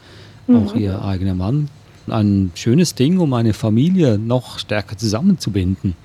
mhm. 0.46 0.56
auch 0.56 0.74
ihr 0.74 1.04
eigener 1.04 1.34
Mann. 1.34 1.68
Ein 2.08 2.52
schönes 2.54 2.94
Ding, 2.94 3.18
um 3.18 3.32
eine 3.34 3.52
Familie 3.52 4.18
noch 4.18 4.58
stärker 4.58 4.96
zusammenzubinden. 4.96 5.96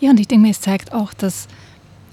Ja, 0.00 0.10
und 0.10 0.20
ich 0.20 0.28
denke 0.28 0.46
mir, 0.46 0.50
es 0.50 0.60
zeigt 0.60 0.92
auch, 0.92 1.14
dass 1.14 1.48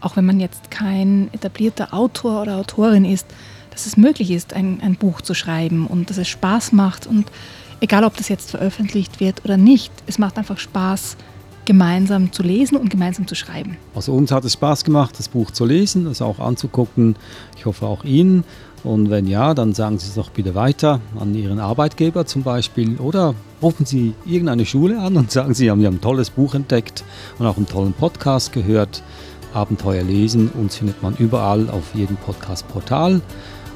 auch 0.01 0.17
wenn 0.17 0.25
man 0.25 0.39
jetzt 0.39 0.69
kein 0.69 1.29
etablierter 1.31 1.93
Autor 1.93 2.41
oder 2.41 2.57
Autorin 2.57 3.05
ist, 3.05 3.25
dass 3.71 3.85
es 3.85 3.97
möglich 3.97 4.31
ist, 4.31 4.53
ein, 4.53 4.81
ein 4.81 4.95
Buch 4.95 5.21
zu 5.21 5.33
schreiben 5.33 5.87
und 5.87 6.09
dass 6.09 6.17
es 6.17 6.27
Spaß 6.27 6.73
macht 6.73 7.07
und 7.07 7.31
egal 7.79 8.03
ob 8.03 8.15
das 8.17 8.29
jetzt 8.29 8.51
veröffentlicht 8.51 9.19
wird 9.19 9.43
oder 9.45 9.57
nicht, 9.57 9.91
es 10.05 10.19
macht 10.19 10.37
einfach 10.37 10.59
Spaß, 10.59 11.17
gemeinsam 11.65 12.31
zu 12.31 12.43
lesen 12.43 12.77
und 12.77 12.89
gemeinsam 12.89 13.27
zu 13.27 13.35
schreiben. 13.35 13.77
Also 13.95 14.13
uns 14.13 14.31
hat 14.31 14.45
es 14.45 14.53
Spaß 14.53 14.83
gemacht, 14.83 15.15
das 15.17 15.29
Buch 15.29 15.51
zu 15.51 15.65
lesen, 15.65 16.07
es 16.07 16.21
auch 16.21 16.39
anzugucken. 16.39 17.15
Ich 17.57 17.65
hoffe 17.65 17.85
auch 17.85 18.03
Ihnen. 18.03 18.43
Und 18.83 19.09
wenn 19.09 19.27
ja, 19.27 19.53
dann 19.53 19.73
sagen 19.73 19.97
Sie 19.97 20.07
es 20.07 20.15
doch 20.15 20.29
bitte 20.29 20.55
weiter 20.55 20.99
an 21.17 21.33
Ihren 21.33 21.59
Arbeitgeber 21.59 22.25
zum 22.25 22.43
Beispiel 22.43 22.97
oder 22.97 23.33
rufen 23.61 23.85
Sie 23.85 24.13
irgendeine 24.25 24.65
Schule 24.65 24.99
an 24.99 25.15
und 25.15 25.31
sagen 25.31 25.53
Sie, 25.53 25.71
haben 25.71 25.79
Sie 25.79 25.87
ein 25.87 26.01
tolles 26.01 26.29
Buch 26.29 26.53
entdeckt 26.53 27.05
und 27.39 27.45
auch 27.45 27.55
einen 27.55 27.67
tollen 27.67 27.93
Podcast 27.93 28.51
gehört. 28.51 29.01
Abenteuer 29.53 30.03
lesen. 30.03 30.49
Uns 30.49 30.77
findet 30.77 31.01
man 31.01 31.15
überall 31.17 31.69
auf 31.69 31.93
jedem 31.93 32.17
Podcast-Portal. 32.17 33.21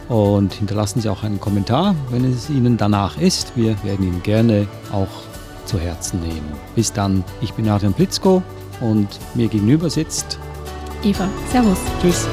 Und 0.10 0.54
hinterlassen 0.54 1.02
Sie 1.02 1.10
auch 1.10 1.24
einen 1.24 1.40
Kommentar, 1.40 1.96
wenn 2.10 2.26
es 2.26 2.50
Ihnen 2.50 2.78
danach 2.78 3.18
ist. 3.20 3.54
Wir 3.56 3.76
werden 3.84 4.08
ihn 4.08 4.24
gerne 4.24 4.68
auch 4.92 5.37
zu 5.68 5.80
Herzen 5.80 6.22
nehmen. 6.22 6.52
Bis 6.76 6.92
dann, 6.92 7.24
ich 7.42 7.54
bin 7.54 7.70
Adrian 7.70 7.94
Blitzko 7.94 8.42
und 8.80 9.08
mir 9.36 9.48
gegenüber 9.48 9.90
sitzt 9.90 10.40
Eva. 11.04 11.28
Servus. 11.52 11.78
Tschüss. 12.02 12.26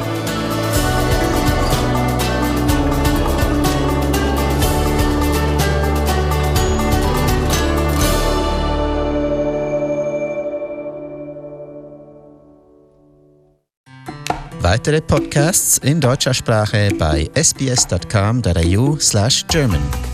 Weitere 14.61 15.01
Podcasts 15.03 15.79
in 15.79 16.01
deutscher 16.01 16.35
Sprache 16.35 16.89
bei 16.99 17.31
sbs.com.au/german. 17.35 20.14